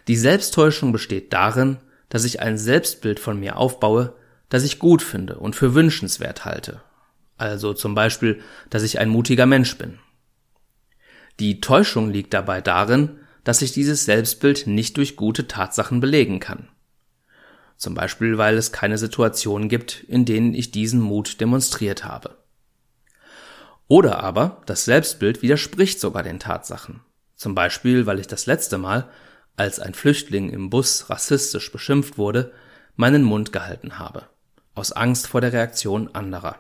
Die 0.09 0.17
Selbsttäuschung 0.17 0.91
besteht 0.93 1.33
darin, 1.33 1.79
dass 2.09 2.25
ich 2.25 2.41
ein 2.41 2.59
Selbstbild 2.59 3.21
von 3.21 3.39
mir 3.39 3.57
aufbaue, 3.57 4.15
das 4.49 4.65
ich 4.65 4.79
gut 4.79 5.03
finde 5.03 5.39
und 5.39 5.55
für 5.55 5.75
wünschenswert 5.75 6.45
halte. 6.45 6.83
Also 7.37 7.73
zum 7.75 7.95
Beispiel, 7.95 8.41
dass 8.71 8.83
ich 8.83 8.99
ein 8.99 9.09
mutiger 9.09 9.47
Mensch 9.47 9.79
bin. 9.79 9.99
Die 11.41 11.61
Täuschung 11.61 12.11
liegt 12.11 12.35
dabei 12.35 12.61
darin, 12.61 13.19
dass 13.45 13.63
ich 13.63 13.73
dieses 13.73 14.05
Selbstbild 14.05 14.67
nicht 14.67 14.97
durch 14.97 15.17
gute 15.17 15.49
Tatsachen 15.49 16.01
belegen 16.01 16.39
kann. 16.39 16.69
Zum 17.77 17.95
Beispiel, 17.95 18.39
weil 18.39 18.57
es 18.57 18.71
keine 18.71 18.99
Situationen 18.99 19.69
gibt, 19.69 20.05
in 20.05 20.25
denen 20.25 20.55
ich 20.55 20.71
diesen 20.71 21.01
Mut 21.01 21.41
demonstriert 21.41 22.05
habe. 22.05 22.42
Oder 23.89 24.23
aber 24.23 24.63
das 24.67 24.85
Selbstbild 24.85 25.43
widerspricht 25.43 26.01
sogar 26.01 26.23
den 26.23 26.39
Tatsachen. 26.39 27.01
Zum 27.37 27.55
Beispiel, 27.55 28.07
weil 28.07 28.21
ich 28.21 28.27
das 28.27 28.47
letzte 28.47 28.79
Mal, 28.79 29.09
als 29.57 29.81
ein 29.81 29.95
Flüchtling 29.95 30.51
im 30.51 30.71
Bus 30.71 31.11
rassistisch 31.11 31.71
beschimpft 31.73 32.17
wurde, 32.17 32.53
meinen 32.97 33.23
Mund 33.23 33.53
gehalten 33.53 33.99
habe. 33.99 34.29
Aus 34.75 34.93
Angst 34.93 35.27
vor 35.27 35.41
der 35.41 35.53
Reaktion 35.53 36.15
anderer. 36.15 36.57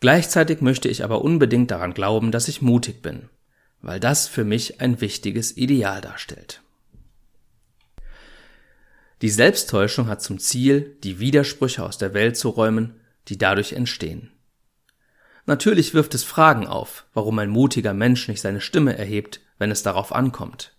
Gleichzeitig 0.00 0.60
möchte 0.60 0.88
ich 0.88 1.04
aber 1.04 1.22
unbedingt 1.22 1.70
daran 1.70 1.94
glauben, 1.94 2.30
dass 2.30 2.48
ich 2.48 2.62
mutig 2.62 3.02
bin, 3.02 3.28
weil 3.82 4.00
das 4.00 4.28
für 4.28 4.44
mich 4.44 4.80
ein 4.80 5.00
wichtiges 5.00 5.56
Ideal 5.56 6.00
darstellt. 6.00 6.62
Die 9.22 9.30
Selbsttäuschung 9.30 10.08
hat 10.08 10.22
zum 10.22 10.38
Ziel, 10.38 10.96
die 11.02 11.18
Widersprüche 11.18 11.82
aus 11.82 11.96
der 11.96 12.12
Welt 12.12 12.36
zu 12.36 12.50
räumen, 12.50 13.00
die 13.28 13.38
dadurch 13.38 13.72
entstehen. 13.72 14.30
Natürlich 15.46 15.94
wirft 15.94 16.14
es 16.14 16.24
Fragen 16.24 16.66
auf, 16.66 17.06
warum 17.14 17.38
ein 17.38 17.50
mutiger 17.50 17.94
Mensch 17.94 18.26
nicht 18.26 18.40
seine 18.40 18.60
Stimme 18.60 18.98
erhebt, 18.98 19.40
wenn 19.58 19.70
es 19.70 19.84
darauf 19.84 20.12
ankommt. 20.12 20.74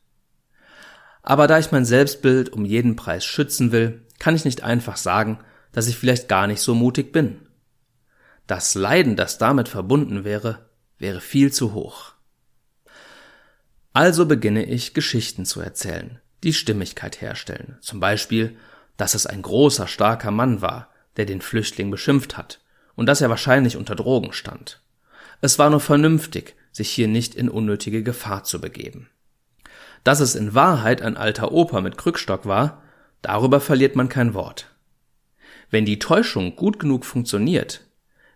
Aber 1.23 1.47
da 1.47 1.57
ich 1.57 1.71
mein 1.71 1.85
Selbstbild 1.85 2.49
um 2.49 2.65
jeden 2.65 2.97
Preis 2.97 3.25
schützen 3.25 3.71
will, 3.71 4.05
kann 4.19 4.35
ich 4.35 4.43
nicht 4.43 4.63
einfach 4.63 4.97
sagen, 4.97 5.39
dass 5.71 5.87
ich 5.87 5.97
vielleicht 5.97 6.27
gar 6.27 6.47
nicht 6.47 6.61
so 6.61 6.75
mutig 6.75 7.13
bin. 7.13 7.47
Das 8.45 8.75
Leiden, 8.75 9.15
das 9.15 9.37
damit 9.37 9.69
verbunden 9.69 10.25
wäre, 10.25 10.69
wäre 10.97 11.21
viel 11.21 11.51
zu 11.51 11.73
hoch. 11.73 12.13
Also 13.93 14.25
beginne 14.25 14.65
ich 14.65 14.93
Geschichten 14.93 15.45
zu 15.45 15.61
erzählen, 15.61 16.19
die 16.43 16.53
Stimmigkeit 16.53 17.21
herstellen. 17.21 17.77
Zum 17.81 17.99
Beispiel, 17.99 18.57
dass 18.97 19.15
es 19.15 19.27
ein 19.27 19.41
großer, 19.41 19.87
starker 19.87 20.31
Mann 20.31 20.61
war, 20.61 20.89
der 21.15 21.25
den 21.25 21.41
Flüchtling 21.41 21.89
beschimpft 21.89 22.37
hat 22.37 22.59
und 22.97 23.05
dass 23.05 23.21
er 23.21 23.29
wahrscheinlich 23.29 23.77
unter 23.77 23.95
Drogen 23.95 24.33
stand. 24.33 24.81
Es 25.39 25.57
war 25.57 25.69
nur 25.69 25.79
vernünftig, 25.79 26.55
sich 26.73 26.89
hier 26.89 27.07
nicht 27.07 27.33
in 27.33 27.47
unnötige 27.47 28.03
Gefahr 28.03 28.43
zu 28.43 28.59
begeben. 28.59 29.09
Dass 30.03 30.19
es 30.19 30.35
in 30.35 30.53
Wahrheit 30.53 31.01
ein 31.01 31.15
alter 31.15 31.53
Opa 31.53 31.79
mit 31.79 31.97
Krückstock 31.97 32.45
war, 32.45 32.83
darüber 33.21 33.61
verliert 33.61 33.95
man 33.95 34.09
kein 34.09 34.33
Wort. 34.33 34.67
Wenn 35.69 35.85
die 35.85 35.99
Täuschung 35.99 36.57
gut 36.57 36.79
genug 36.79 37.05
funktioniert, 37.05 37.85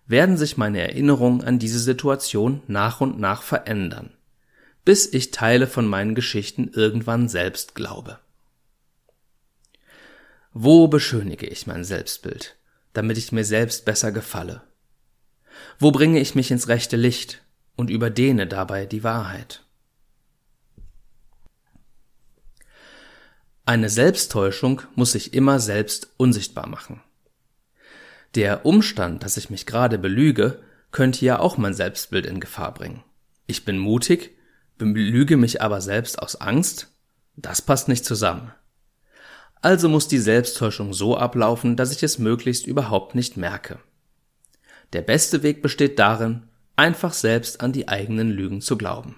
werden 0.08 0.38
sich 0.38 0.56
meine 0.56 0.80
Erinnerungen 0.80 1.44
an 1.44 1.60
diese 1.60 1.80
Situation 1.80 2.62
nach 2.68 3.02
und 3.02 3.20
nach 3.20 3.42
verändern 3.42 4.12
bis 4.84 5.12
ich 5.14 5.32
Teile 5.32 5.68
von 5.68 5.88
meinen 5.88 6.16
Geschichten 6.16 6.72
irgendwann 6.74 7.30
selbst 7.30 7.76
glaube. 7.76 8.20
Wo 10.54 10.88
beschönige 10.88 11.46
ich 11.46 11.68
mein 11.68 11.84
Selbstbild, 11.84 12.58
damit 12.94 13.18
ich 13.18 13.32
mir 13.32 13.46
selbst 13.46 13.86
besser 13.86 14.12
gefalle? 14.12 14.64
Wo 15.80 15.92
bringe 15.92 16.20
ich 16.20 16.36
mich 16.36 16.52
ins 16.52 16.68
rechte 16.68 16.98
Licht 16.98 17.42
und 17.76 17.90
überdehne 17.90 18.48
dabei 18.48 18.86
die 18.86 19.04
Wahrheit? 19.04 19.64
Eine 23.66 23.90
Selbsttäuschung 23.90 24.82
muss 24.96 25.12
sich 25.14 25.34
immer 25.34 25.60
selbst 25.60 26.10
unsichtbar 26.18 26.68
machen. 26.68 27.02
Der 28.36 28.66
Umstand, 28.66 29.24
dass 29.24 29.38
ich 29.38 29.50
mich 29.50 29.66
gerade 29.66 29.98
belüge, 29.98 30.62
könnte 30.92 31.24
ja 31.26 31.40
auch 31.40 31.58
mein 31.58 31.74
Selbstbild 31.74 32.26
in 32.26 32.40
Gefahr 32.40 32.74
bringen. 32.74 33.04
Ich 33.48 33.66
bin 33.66 33.78
mutig, 33.78 34.36
belüge 34.78 35.38
mich 35.38 35.62
aber 35.62 35.82
selbst 35.82 36.20
aus 36.20 36.40
Angst? 36.40 36.92
Das 37.36 37.62
passt 37.62 37.88
nicht 37.88 38.06
zusammen. 38.06 38.52
Also 39.62 39.90
muss 39.90 40.08
die 40.08 40.18
Selbsttäuschung 40.18 40.94
so 40.94 41.16
ablaufen, 41.16 41.76
dass 41.76 41.92
ich 41.92 42.02
es 42.02 42.18
möglichst 42.18 42.66
überhaupt 42.66 43.14
nicht 43.14 43.38
merke. 43.38 43.80
Der 44.94 45.02
beste 45.02 45.44
Weg 45.44 45.62
besteht 45.62 46.00
darin, 46.00 46.44
einfach 46.76 47.14
selbst 47.14 47.62
an 47.62 47.72
die 47.72 47.88
eigenen 47.88 48.32
Lügen 48.32 48.62
zu 48.62 48.78
glauben. 48.78 49.16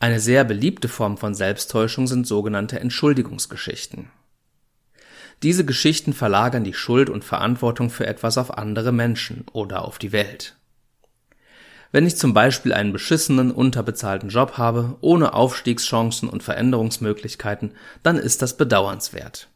Eine 0.00 0.20
sehr 0.20 0.44
beliebte 0.44 0.88
Form 0.88 1.16
von 1.16 1.34
Selbsttäuschung 1.34 2.06
sind 2.06 2.26
sogenannte 2.26 2.80
Entschuldigungsgeschichten. 2.80 4.10
Diese 5.42 5.64
Geschichten 5.64 6.12
verlagern 6.12 6.64
die 6.64 6.74
Schuld 6.74 7.08
und 7.08 7.24
Verantwortung 7.24 7.88
für 7.88 8.06
etwas 8.06 8.36
auf 8.36 8.58
andere 8.58 8.92
Menschen 8.92 9.44
oder 9.52 9.84
auf 9.84 9.98
die 9.98 10.12
Welt. 10.12 10.56
Wenn 11.94 12.08
ich 12.08 12.16
zum 12.16 12.34
Beispiel 12.34 12.72
einen 12.72 12.92
beschissenen, 12.92 13.52
unterbezahlten 13.52 14.28
Job 14.28 14.58
habe, 14.58 14.96
ohne 15.00 15.32
Aufstiegschancen 15.32 16.28
und 16.28 16.42
Veränderungsmöglichkeiten, 16.42 17.70
dann 18.02 18.16
ist 18.16 18.42
das 18.42 18.56
bedauernswert. 18.56 19.46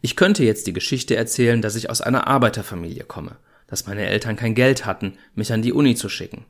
Ich 0.00 0.16
könnte 0.16 0.42
jetzt 0.42 0.66
die 0.66 0.72
Geschichte 0.72 1.14
erzählen, 1.14 1.62
dass 1.62 1.76
ich 1.76 1.88
aus 1.88 2.00
einer 2.00 2.26
Arbeiterfamilie 2.26 3.04
komme, 3.04 3.36
dass 3.68 3.86
meine 3.86 4.04
Eltern 4.04 4.34
kein 4.34 4.56
Geld 4.56 4.84
hatten, 4.84 5.16
mich 5.36 5.52
an 5.52 5.62
die 5.62 5.72
Uni 5.72 5.94
zu 5.94 6.08
schicken, 6.08 6.44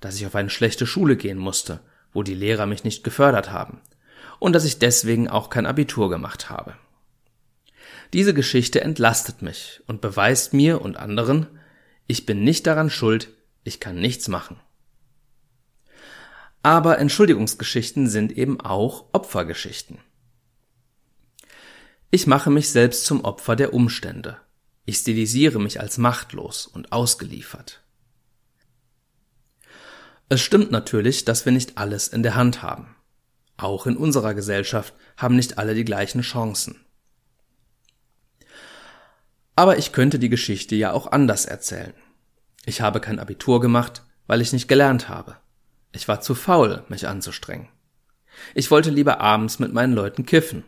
dass 0.00 0.16
ich 0.16 0.26
auf 0.26 0.34
eine 0.34 0.50
schlechte 0.50 0.88
Schule 0.88 1.14
gehen 1.14 1.38
musste, 1.38 1.78
wo 2.12 2.24
die 2.24 2.34
Lehrer 2.34 2.66
mich 2.66 2.82
nicht 2.82 3.04
gefördert 3.04 3.52
haben, 3.52 3.80
und 4.40 4.54
dass 4.54 4.64
ich 4.64 4.80
deswegen 4.80 5.28
auch 5.28 5.50
kein 5.50 5.66
Abitur 5.66 6.10
gemacht 6.10 6.50
habe. 6.50 6.74
Diese 8.12 8.34
Geschichte 8.34 8.80
entlastet 8.80 9.40
mich 9.40 9.82
und 9.86 10.00
beweist 10.00 10.52
mir 10.52 10.82
und 10.82 10.96
anderen, 10.96 11.46
ich 12.08 12.26
bin 12.26 12.42
nicht 12.42 12.66
daran 12.66 12.90
schuld, 12.90 13.28
ich 13.64 13.80
kann 13.80 13.96
nichts 13.96 14.28
machen. 14.28 14.60
Aber 16.62 16.98
Entschuldigungsgeschichten 16.98 18.08
sind 18.08 18.32
eben 18.32 18.60
auch 18.60 19.06
Opfergeschichten. 19.12 19.98
Ich 22.10 22.26
mache 22.26 22.50
mich 22.50 22.70
selbst 22.70 23.06
zum 23.06 23.24
Opfer 23.24 23.56
der 23.56 23.74
Umstände. 23.74 24.36
Ich 24.84 24.98
stilisiere 24.98 25.58
mich 25.58 25.80
als 25.80 25.98
machtlos 25.98 26.66
und 26.66 26.92
ausgeliefert. 26.92 27.82
Es 30.28 30.40
stimmt 30.40 30.70
natürlich, 30.70 31.24
dass 31.24 31.44
wir 31.44 31.52
nicht 31.52 31.76
alles 31.76 32.08
in 32.08 32.22
der 32.22 32.34
Hand 32.34 32.62
haben. 32.62 32.94
Auch 33.56 33.86
in 33.86 33.96
unserer 33.96 34.34
Gesellschaft 34.34 34.94
haben 35.16 35.36
nicht 35.36 35.58
alle 35.58 35.74
die 35.74 35.84
gleichen 35.84 36.22
Chancen. 36.22 36.84
Aber 39.56 39.78
ich 39.78 39.92
könnte 39.92 40.18
die 40.18 40.28
Geschichte 40.28 40.74
ja 40.74 40.92
auch 40.92 41.06
anders 41.06 41.46
erzählen. 41.46 41.94
Ich 42.66 42.80
habe 42.80 43.00
kein 43.00 43.18
Abitur 43.18 43.60
gemacht, 43.60 44.02
weil 44.26 44.40
ich 44.40 44.52
nicht 44.52 44.68
gelernt 44.68 45.08
habe. 45.08 45.36
Ich 45.92 46.08
war 46.08 46.20
zu 46.20 46.34
faul, 46.34 46.82
mich 46.88 47.06
anzustrengen. 47.06 47.68
Ich 48.54 48.70
wollte 48.70 48.90
lieber 48.90 49.20
abends 49.20 49.58
mit 49.58 49.72
meinen 49.72 49.92
Leuten 49.92 50.26
kiffen. 50.26 50.64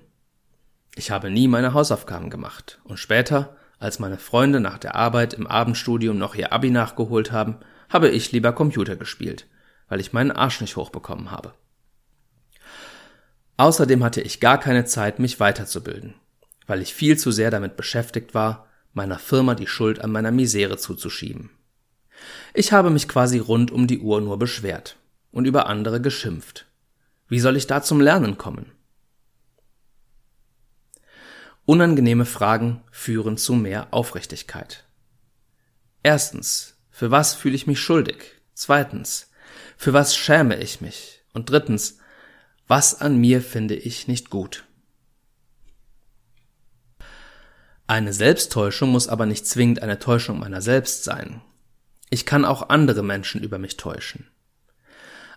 Ich 0.95 1.11
habe 1.11 1.31
nie 1.31 1.49
meine 1.49 1.75
Hausaufgaben 1.75 2.31
gemacht. 2.31 2.81
Und 2.85 2.99
später, 2.99 3.57
als 3.79 3.99
meine 3.99 4.19
Freunde 4.19 4.61
nach 4.61 4.79
der 4.79 4.95
Arbeit 4.95 5.35
im 5.35 5.47
Abendstudium 5.47 6.17
noch 6.17 6.35
ihr 6.35 6.53
Abi 6.53 6.71
nachgeholt 6.71 7.33
haben, 7.33 7.59
habe 7.89 8.09
ich 8.09 8.33
lieber 8.33 8.53
Computer 8.53 8.97
gespielt, 8.97 9.47
weil 9.89 10.01
ich 10.01 10.13
meinen 10.13 10.31
Arsch 10.31 10.61
nicht 10.61 10.77
hochbekommen 10.77 11.31
habe. 11.31 11.55
Außerdem 13.57 14.05
hatte 14.05 14.21
ich 14.21 14.41
gar 14.41 14.59
keine 14.59 14.85
Zeit, 14.85 15.19
mich 15.19 15.41
weiterzubilden, 15.41 16.15
weil 16.67 16.83
ich 16.83 16.95
viel 16.95 17.19
zu 17.19 17.31
sehr 17.31 17.51
damit 17.51 17.77
beschäftigt 17.77 18.35
war, 18.35 18.67
meiner 18.93 19.19
Firma 19.19 19.55
die 19.55 19.67
Schuld 19.67 20.01
an 20.01 20.13
meiner 20.13 20.31
Misere 20.31 20.77
zuzuschieben. 20.77 21.51
Ich 22.55 22.73
habe 22.73 22.91
mich 22.91 23.09
quasi 23.09 23.39
rund 23.39 23.71
um 23.71 23.87
die 23.87 24.01
Uhr 24.01 24.21
nur 24.21 24.39
beschwert 24.39 24.97
und 25.33 25.45
über 25.45 25.67
andere 25.67 26.01
geschimpft. 26.01 26.67
Wie 27.29 27.41
soll 27.41 27.57
ich 27.57 27.67
da 27.67 27.83
zum 27.83 28.01
Lernen 28.01 28.39
kommen? 28.39 28.73
Unangenehme 31.65 32.25
Fragen 32.25 32.83
führen 32.93 33.37
zu 33.37 33.55
mehr 33.55 33.89
Aufrichtigkeit. 33.91 34.85
Erstens, 36.03 36.77
für 36.91 37.11
was 37.11 37.35
fühle 37.35 37.57
ich 37.57 37.67
mich 37.67 37.81
schuldig? 37.81 38.17
Zweitens, 38.55 39.31
für 39.77 39.93
was 39.93 40.17
schäme 40.17 40.57
ich 40.57 40.81
mich? 40.81 41.21
Und 41.35 41.51
drittens, 41.51 41.99
was 42.69 43.01
an 43.01 43.19
mir 43.19 43.43
finde 43.43 43.75
ich 43.75 44.09
nicht 44.09 44.31
gut? 44.31 44.65
Eine 47.87 48.13
Selbsttäuschung 48.13 48.91
muss 48.91 49.09
aber 49.09 49.27
nicht 49.27 49.47
zwingend 49.47 49.83
eine 49.83 49.99
Täuschung 49.99 50.39
meiner 50.39 50.61
selbst 50.61 51.05
sein. 51.05 51.43
Ich 52.11 52.27
kann 52.27 52.45
auch 52.45 52.69
andere 52.69 53.03
Menschen 53.03 53.43
über 53.43 53.59
mich 53.59 53.77
täuschen. 53.77 54.29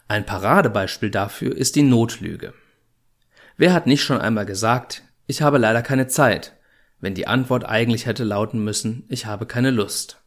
Ein 0.08 0.26
Paradebeispiel 0.26 1.12
dafür 1.12 1.56
ist 1.56 1.76
die 1.76 1.84
Notlüge. 1.84 2.54
Wer 3.58 3.74
hat 3.74 3.88
nicht 3.88 4.04
schon 4.04 4.20
einmal 4.20 4.46
gesagt, 4.46 5.04
ich 5.28 5.42
habe 5.42 5.58
leider 5.58 5.82
keine 5.82 6.08
Zeit, 6.08 6.56
wenn 7.00 7.14
die 7.14 7.28
Antwort 7.28 7.66
eigentlich 7.66 8.06
hätte 8.06 8.24
lauten 8.24 8.64
müssen, 8.64 9.06
ich 9.08 9.26
habe 9.26 9.46
keine 9.46 9.72
Lust. 9.72 10.22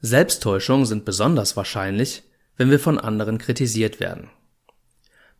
Selbsttäuschungen 0.00 0.86
sind 0.86 1.04
besonders 1.04 1.56
wahrscheinlich, 1.56 2.24
wenn 2.56 2.70
wir 2.70 2.80
von 2.80 2.98
anderen 2.98 3.38
kritisiert 3.38 4.00
werden. 4.00 4.30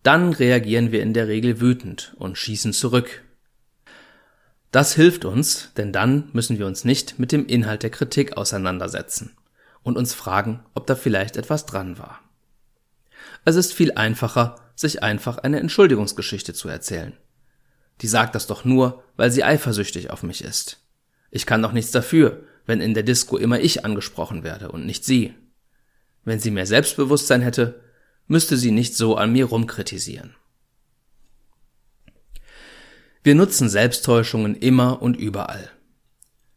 Dann 0.02 0.32
reagieren 0.32 0.92
wir 0.92 1.02
in 1.02 1.14
der 1.14 1.28
Regel 1.28 1.60
wütend 1.60 2.14
und 2.18 2.38
schießen 2.38 2.72
zurück, 2.72 3.24
das 4.76 4.92
hilft 4.92 5.24
uns, 5.24 5.70
denn 5.78 5.90
dann 5.90 6.28
müssen 6.34 6.58
wir 6.58 6.66
uns 6.66 6.84
nicht 6.84 7.18
mit 7.18 7.32
dem 7.32 7.46
Inhalt 7.46 7.82
der 7.82 7.88
Kritik 7.88 8.36
auseinandersetzen 8.36 9.34
und 9.82 9.96
uns 9.96 10.12
fragen, 10.12 10.62
ob 10.74 10.86
da 10.86 10.94
vielleicht 10.94 11.38
etwas 11.38 11.64
dran 11.64 11.98
war. 11.98 12.20
Es 13.46 13.56
ist 13.56 13.72
viel 13.72 13.92
einfacher, 13.92 14.56
sich 14.74 15.02
einfach 15.02 15.38
eine 15.38 15.60
Entschuldigungsgeschichte 15.60 16.52
zu 16.52 16.68
erzählen. 16.68 17.14
Die 18.02 18.06
sagt 18.06 18.34
das 18.34 18.46
doch 18.46 18.66
nur, 18.66 19.02
weil 19.16 19.30
sie 19.30 19.44
eifersüchtig 19.44 20.10
auf 20.10 20.22
mich 20.22 20.44
ist. 20.44 20.84
Ich 21.30 21.46
kann 21.46 21.62
doch 21.62 21.72
nichts 21.72 21.90
dafür, 21.90 22.42
wenn 22.66 22.82
in 22.82 22.92
der 22.92 23.02
Disco 23.02 23.38
immer 23.38 23.58
ich 23.58 23.86
angesprochen 23.86 24.42
werde 24.42 24.70
und 24.70 24.84
nicht 24.84 25.06
sie. 25.06 25.32
Wenn 26.22 26.38
sie 26.38 26.50
mehr 26.50 26.66
Selbstbewusstsein 26.66 27.40
hätte, 27.40 27.80
müsste 28.26 28.58
sie 28.58 28.72
nicht 28.72 28.94
so 28.94 29.16
an 29.16 29.32
mir 29.32 29.46
rumkritisieren. 29.46 30.34
Wir 33.26 33.34
nutzen 33.34 33.68
Selbsttäuschungen 33.68 34.54
immer 34.54 35.02
und 35.02 35.16
überall. 35.16 35.68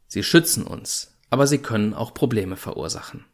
Sie 0.05 0.21
schützen 0.21 0.67
uns, 0.67 1.17
aber 1.31 1.47
sie 1.47 1.57
können 1.57 1.95
auch 1.95 2.13
Probleme 2.13 2.57
verursachen. 2.57 3.25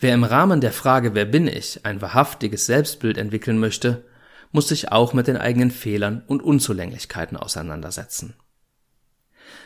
Wer 0.00 0.14
im 0.14 0.24
Rahmen 0.24 0.62
der 0.62 0.72
Frage 0.72 1.14
Wer 1.14 1.26
bin 1.26 1.46
ich 1.46 1.84
ein 1.84 2.00
wahrhaftiges 2.00 2.64
Selbstbild 2.64 3.18
entwickeln 3.18 3.58
möchte, 3.58 4.06
muss 4.50 4.68
sich 4.68 4.92
auch 4.92 5.12
mit 5.12 5.26
den 5.26 5.36
eigenen 5.36 5.70
Fehlern 5.70 6.22
und 6.26 6.42
Unzulänglichkeiten 6.42 7.36
auseinandersetzen. 7.36 8.32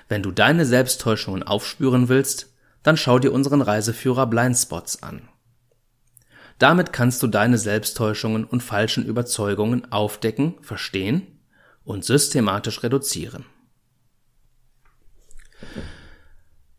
Wenn 0.08 0.24
du 0.24 0.32
deine 0.32 0.66
Selbsttäuschungen 0.66 1.44
aufspüren 1.44 2.08
willst, 2.08 2.52
dann 2.82 2.96
schau 2.96 3.20
dir 3.20 3.32
unseren 3.32 3.62
Reiseführer 3.62 4.26
Blindspots 4.26 5.04
an. 5.04 5.28
Damit 6.58 6.92
kannst 6.92 7.22
du 7.22 7.28
deine 7.28 7.58
Selbsttäuschungen 7.58 8.42
und 8.42 8.60
falschen 8.60 9.06
Überzeugungen 9.06 9.92
aufdecken, 9.92 10.56
verstehen 10.62 11.36
und 11.90 12.04
systematisch 12.04 12.82
reduzieren. 12.82 13.44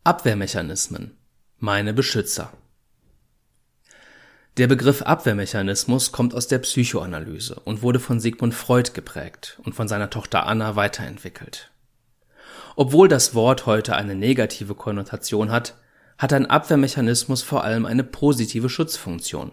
Abwehrmechanismen. 0.04 1.18
Meine 1.58 1.92
Beschützer. 1.92 2.52
Der 4.56 4.66
Begriff 4.66 5.02
Abwehrmechanismus 5.02 6.12
kommt 6.12 6.34
aus 6.34 6.48
der 6.48 6.58
Psychoanalyse 6.58 7.60
und 7.60 7.82
wurde 7.82 8.00
von 8.00 8.20
Sigmund 8.20 8.54
Freud 8.54 8.92
geprägt 8.94 9.60
und 9.64 9.74
von 9.74 9.86
seiner 9.86 10.10
Tochter 10.10 10.46
Anna 10.46 10.76
weiterentwickelt. 10.76 11.70
Obwohl 12.74 13.06
das 13.06 13.34
Wort 13.34 13.66
heute 13.66 13.94
eine 13.94 14.14
negative 14.14 14.74
Konnotation 14.74 15.50
hat, 15.50 15.76
hat 16.16 16.32
ein 16.32 16.46
Abwehrmechanismus 16.46 17.42
vor 17.42 17.64
allem 17.64 17.84
eine 17.84 18.04
positive 18.04 18.70
Schutzfunktion, 18.70 19.52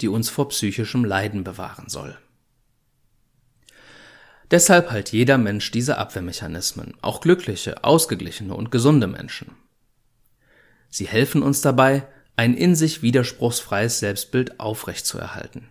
die 0.00 0.08
uns 0.08 0.30
vor 0.30 0.48
psychischem 0.48 1.04
Leiden 1.04 1.42
bewahren 1.42 1.88
soll. 1.88 2.16
Deshalb 4.52 4.90
hat 4.90 5.12
jeder 5.12 5.38
Mensch 5.38 5.70
diese 5.70 5.96
Abwehrmechanismen, 5.96 6.92
auch 7.00 7.22
glückliche, 7.22 7.84
ausgeglichene 7.84 8.54
und 8.54 8.70
gesunde 8.70 9.06
Menschen. 9.06 9.52
Sie 10.90 11.06
helfen 11.06 11.42
uns 11.42 11.62
dabei, 11.62 12.06
ein 12.36 12.52
in 12.52 12.76
sich 12.76 13.00
widerspruchsfreies 13.00 13.98
Selbstbild 13.98 14.60
aufrechtzuerhalten. 14.60 15.68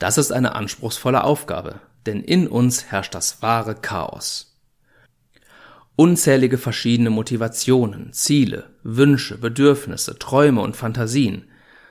Das 0.00 0.18
ist 0.18 0.32
eine 0.32 0.56
anspruchsvolle 0.56 1.22
Aufgabe, 1.22 1.80
denn 2.06 2.24
in 2.24 2.48
uns 2.48 2.86
herrscht 2.86 3.14
das 3.14 3.40
wahre 3.40 3.76
Chaos. 3.76 4.56
Unzählige 5.94 6.58
verschiedene 6.58 7.10
Motivationen, 7.10 8.12
Ziele, 8.12 8.70
Wünsche, 8.82 9.38
Bedürfnisse, 9.38 10.18
Träume 10.18 10.60
und 10.60 10.76
Fantasien, 10.76 11.44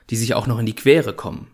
die 0.10 0.18
sich 0.18 0.34
auch 0.34 0.48
noch 0.48 0.60
in 0.60 0.66
die 0.66 0.76
Quere 0.76 1.14
kommen. 1.14 1.54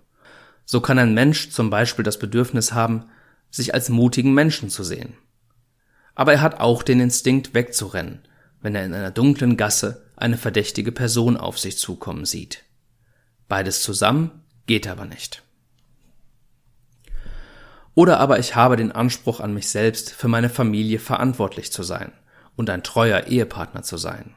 So 0.66 0.82
kann 0.82 0.98
ein 0.98 1.14
Mensch 1.14 1.52
zum 1.52 1.70
Beispiel 1.70 2.04
das 2.04 2.18
Bedürfnis 2.18 2.74
haben, 2.74 3.06
sich 3.54 3.74
als 3.74 3.90
mutigen 3.90 4.34
Menschen 4.34 4.70
zu 4.70 4.84
sehen. 4.84 5.14
Aber 6.16 6.34
er 6.34 6.42
hat 6.42 6.60
auch 6.60 6.82
den 6.84 7.00
Instinkt 7.00 7.54
wegzurennen, 7.54 8.28
wenn 8.62 8.74
er 8.76 8.84
in 8.84 8.94
einer 8.94 9.12
dunklen 9.12 9.58
Gasse 9.58 10.06
eine 10.16 10.38
verdächtige 10.38 10.92
Person 10.92 11.38
auf 11.38 11.60
sich 11.60 11.78
zukommen 11.78 12.26
sieht. 12.26 12.64
Beides 13.48 13.84
zusammen 13.84 14.32
geht 14.66 14.88
aber 14.88 15.06
nicht. 15.06 15.44
Oder 17.94 18.20
aber 18.20 18.40
ich 18.40 18.56
habe 18.56 18.76
den 18.76 18.92
Anspruch 18.92 19.40
an 19.40 19.54
mich 19.54 19.70
selbst, 19.70 20.12
für 20.12 20.28
meine 20.28 20.50
Familie 20.50 20.98
verantwortlich 20.98 21.72
zu 21.72 21.84
sein 21.84 22.12
und 22.56 22.72
ein 22.72 22.82
treuer 22.82 23.28
Ehepartner 23.28 23.84
zu 23.84 23.98
sein. 23.98 24.36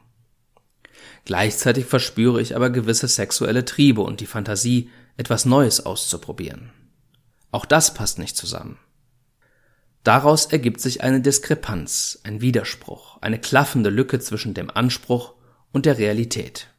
Gleichzeitig 1.25 1.85
verspüre 1.85 2.39
ich 2.39 2.55
aber 2.55 2.69
gewisse 2.69 3.07
sexuelle 3.07 3.65
Triebe 3.65 4.01
und 4.01 4.19
die 4.19 4.27
Fantasie, 4.27 4.91
etwas 5.17 5.45
Neues 5.45 5.83
auszuprobieren. 5.83 6.71
Auch 7.49 7.65
das 7.65 7.95
passt 7.95 8.19
nicht 8.19 8.37
zusammen. 8.37 8.77
Daraus 10.07 10.45
ergibt 10.45 10.79
sich 10.79 11.03
eine 11.03 11.19
Diskrepanz, 11.19 12.21
ein 12.23 12.39
Widerspruch, 12.39 13.17
eine 13.19 13.41
klaffende 13.41 13.89
Lücke 13.89 14.21
zwischen 14.21 14.53
dem 14.53 14.69
Anspruch 14.69 15.33
und 15.73 15.85
der 15.85 15.97
Realität. 15.97 16.69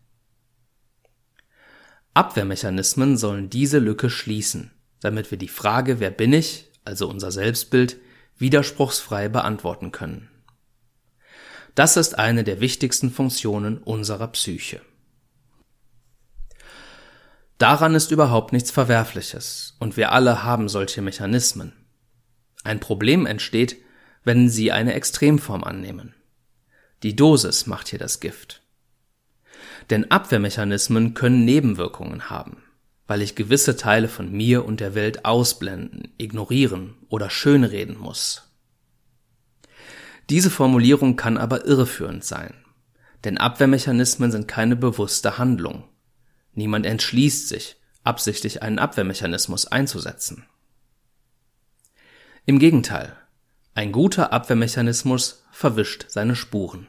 Abwehrmechanismen 2.14 3.18
sollen 3.18 3.50
diese 3.50 3.80
Lücke 3.80 4.08
schließen, 4.08 4.70
damit 5.00 5.30
wir 5.30 5.36
die 5.36 5.48
Frage, 5.48 6.00
wer 6.00 6.10
bin 6.10 6.32
ich, 6.32 6.70
also 6.86 7.06
unser 7.06 7.30
Selbstbild, 7.30 7.98
widerspruchsfrei 8.38 9.28
beantworten 9.28 9.92
können. 9.92 10.30
Das 11.74 11.98
ist 11.98 12.18
eine 12.18 12.44
der 12.44 12.60
wichtigsten 12.60 13.10
Funktionen 13.10 13.76
unserer 13.76 14.28
Psyche. 14.28 14.80
Daran 17.58 17.94
ist 17.94 18.10
überhaupt 18.10 18.54
nichts 18.54 18.70
Verwerfliches, 18.70 19.76
und 19.80 19.98
wir 19.98 20.12
alle 20.12 20.44
haben 20.44 20.70
solche 20.70 21.02
Mechanismen. 21.02 21.77
Ein 22.64 22.80
Problem 22.80 23.26
entsteht, 23.26 23.76
wenn 24.24 24.48
sie 24.48 24.72
eine 24.72 24.94
Extremform 24.94 25.64
annehmen. 25.64 26.14
Die 27.02 27.14
Dosis 27.14 27.66
macht 27.66 27.88
hier 27.88 27.98
das 27.98 28.20
Gift. 28.20 28.62
Denn 29.90 30.10
Abwehrmechanismen 30.10 31.14
können 31.14 31.44
Nebenwirkungen 31.44 32.28
haben, 32.28 32.62
weil 33.06 33.22
ich 33.22 33.36
gewisse 33.36 33.76
Teile 33.76 34.08
von 34.08 34.30
mir 34.30 34.64
und 34.64 34.80
der 34.80 34.94
Welt 34.94 35.24
ausblenden, 35.24 36.12
ignorieren 36.18 36.96
oder 37.08 37.30
schönreden 37.30 37.96
muss. 37.96 38.50
Diese 40.28 40.50
Formulierung 40.50 41.16
kann 41.16 41.38
aber 41.38 41.64
irreführend 41.64 42.24
sein, 42.24 42.52
denn 43.24 43.38
Abwehrmechanismen 43.38 44.30
sind 44.30 44.46
keine 44.46 44.76
bewusste 44.76 45.38
Handlung. 45.38 45.84
Niemand 46.52 46.84
entschließt 46.84 47.48
sich, 47.48 47.76
absichtlich 48.04 48.62
einen 48.62 48.78
Abwehrmechanismus 48.78 49.66
einzusetzen. 49.66 50.46
Im 52.48 52.58
Gegenteil, 52.58 53.14
ein 53.74 53.92
guter 53.92 54.32
Abwehrmechanismus 54.32 55.44
verwischt 55.50 56.06
seine 56.08 56.34
Spuren. 56.34 56.88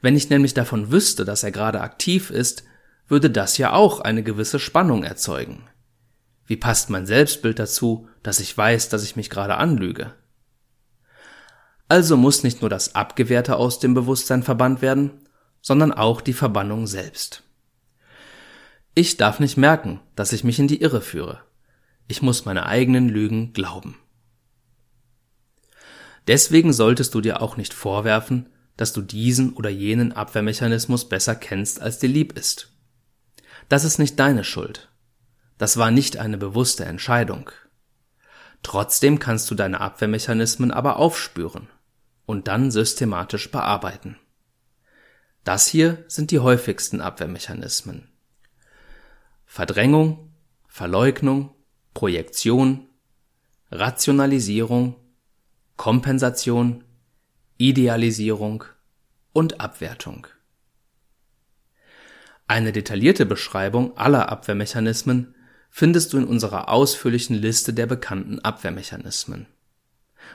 Wenn 0.00 0.16
ich 0.16 0.30
nämlich 0.30 0.54
davon 0.54 0.90
wüsste, 0.90 1.26
dass 1.26 1.42
er 1.42 1.50
gerade 1.50 1.82
aktiv 1.82 2.30
ist, 2.30 2.64
würde 3.06 3.28
das 3.28 3.58
ja 3.58 3.74
auch 3.74 4.00
eine 4.00 4.22
gewisse 4.22 4.58
Spannung 4.58 5.04
erzeugen. 5.04 5.68
Wie 6.46 6.56
passt 6.56 6.88
mein 6.88 7.04
Selbstbild 7.04 7.58
dazu, 7.58 8.08
dass 8.22 8.40
ich 8.40 8.56
weiß, 8.56 8.88
dass 8.88 9.04
ich 9.04 9.16
mich 9.16 9.28
gerade 9.28 9.56
anlüge? 9.56 10.14
Also 11.90 12.16
muss 12.16 12.42
nicht 12.42 12.62
nur 12.62 12.70
das 12.70 12.94
Abgewehrte 12.94 13.56
aus 13.56 13.80
dem 13.80 13.92
Bewusstsein 13.92 14.42
verbannt 14.42 14.80
werden, 14.80 15.10
sondern 15.60 15.92
auch 15.92 16.22
die 16.22 16.32
Verbannung 16.32 16.86
selbst. 16.86 17.42
Ich 18.94 19.18
darf 19.18 19.40
nicht 19.40 19.58
merken, 19.58 20.00
dass 20.16 20.32
ich 20.32 20.42
mich 20.42 20.58
in 20.58 20.68
die 20.68 20.80
Irre 20.80 21.02
führe. 21.02 21.42
Ich 22.08 22.22
muss 22.22 22.46
meine 22.46 22.64
eigenen 22.64 23.10
Lügen 23.10 23.52
glauben. 23.52 23.98
Deswegen 26.26 26.72
solltest 26.72 27.14
du 27.14 27.20
dir 27.20 27.42
auch 27.42 27.56
nicht 27.56 27.74
vorwerfen, 27.74 28.48
dass 28.76 28.92
du 28.92 29.02
diesen 29.02 29.52
oder 29.54 29.70
jenen 29.70 30.12
Abwehrmechanismus 30.12 31.08
besser 31.08 31.34
kennst, 31.34 31.80
als 31.80 31.98
dir 31.98 32.08
lieb 32.08 32.36
ist. 32.36 32.72
Das 33.68 33.84
ist 33.84 33.98
nicht 33.98 34.18
deine 34.18 34.44
Schuld. 34.44 34.90
Das 35.58 35.76
war 35.76 35.90
nicht 35.90 36.16
eine 36.16 36.38
bewusste 36.38 36.84
Entscheidung. 36.84 37.50
Trotzdem 38.62 39.18
kannst 39.18 39.50
du 39.50 39.54
deine 39.54 39.80
Abwehrmechanismen 39.80 40.70
aber 40.70 40.96
aufspüren 40.96 41.68
und 42.26 42.48
dann 42.48 42.70
systematisch 42.70 43.50
bearbeiten. 43.50 44.16
Das 45.44 45.66
hier 45.68 46.04
sind 46.08 46.30
die 46.30 46.38
häufigsten 46.38 47.02
Abwehrmechanismen. 47.02 48.08
Verdrängung, 49.44 50.32
Verleugnung, 50.66 51.54
Projektion, 51.92 52.88
Rationalisierung, 53.70 54.96
Kompensation, 55.76 56.84
Idealisierung 57.56 58.64
und 59.32 59.60
Abwertung. 59.60 60.26
Eine 62.46 62.72
detaillierte 62.72 63.26
Beschreibung 63.26 63.96
aller 63.96 64.28
Abwehrmechanismen 64.28 65.34
findest 65.70 66.12
du 66.12 66.18
in 66.18 66.24
unserer 66.24 66.68
ausführlichen 66.68 67.34
Liste 67.34 67.72
der 67.72 67.86
bekannten 67.86 68.38
Abwehrmechanismen. 68.38 69.46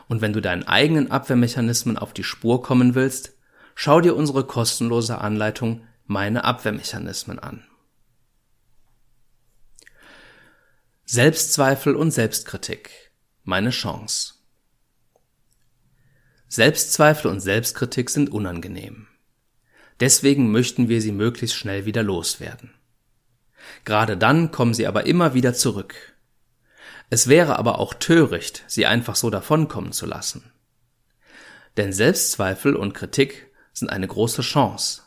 Und 0.08 0.22
wenn 0.22 0.34
du 0.34 0.42
deinen 0.42 0.68
eigenen 0.68 1.12
Abwehrmechanismen 1.12 1.98
auf 1.98 2.14
die 2.14 2.24
Spur 2.24 2.62
kommen 2.62 2.96
willst, 2.96 3.38
schau 3.76 4.02
dir 4.02 4.16
unsere 4.16 4.44
kostenlose 4.44 5.20
Anleitung 5.20 5.88
Meine 6.06 6.44
Abwehrmechanismen 6.44 7.40
an. 7.40 7.64
Selbstzweifel 11.06 11.96
und 11.96 12.12
Selbstkritik. 12.12 13.12
Meine 13.44 13.70
Chance. 13.70 14.39
Selbstzweifel 16.52 17.30
und 17.30 17.41
Selbstkritik 17.41 18.10
sind 18.10 18.32
unangenehm. 18.32 19.06
Deswegen 20.00 20.52
möchten 20.52 20.89
wir 20.89 21.00
sie 21.00 21.12
möglichst 21.12 21.56
schnell 21.56 21.86
wieder 21.86 22.02
loswerden. 22.02 22.74
Gerade 23.86 24.18
dann 24.18 24.50
kommen 24.50 24.74
sie 24.74 24.88
aber 24.88 25.06
immer 25.06 25.36
wieder 25.36 25.54
zurück. 25.54 25.93
Es 27.12 27.28
wäre 27.28 27.60
aber 27.60 27.78
auch 27.78 27.93
töricht, 27.93 28.64
sie 28.66 28.88
einfach 28.88 29.16
so 29.16 29.30
davonkommen 29.30 29.91
zu 29.91 30.08
lassen. 30.08 30.52
Denn 31.78 31.93
Selbstzweifel 31.93 32.76
und 32.76 32.93
Kritik 32.93 33.52
sind 33.72 33.89
eine 33.89 34.08
große 34.08 34.41
Chance. 34.41 35.04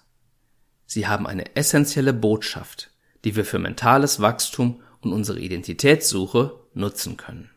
Sie 0.87 1.09
haben 1.09 1.27
eine 1.27 1.57
essentielle 1.57 2.13
Botschaft, 2.13 2.91
die 3.25 3.35
wir 3.35 3.45
für 3.45 3.59
mentales 3.59 4.21
Wachstum 4.21 4.81
und 5.01 5.13
unsere 5.13 5.41
Identitätssuche 5.41 6.61
nutzen 6.75 7.17
können. 7.17 7.51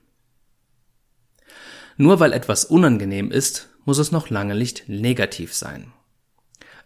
Nur 1.98 2.20
weil 2.20 2.34
etwas 2.34 2.66
unangenehm 2.66 3.32
ist, 3.32 3.70
muss 3.86 3.98
es 3.98 4.12
noch 4.12 4.30
lange 4.30 4.56
nicht 4.56 4.90
negativ 4.90 5.54
sein. 5.54 5.94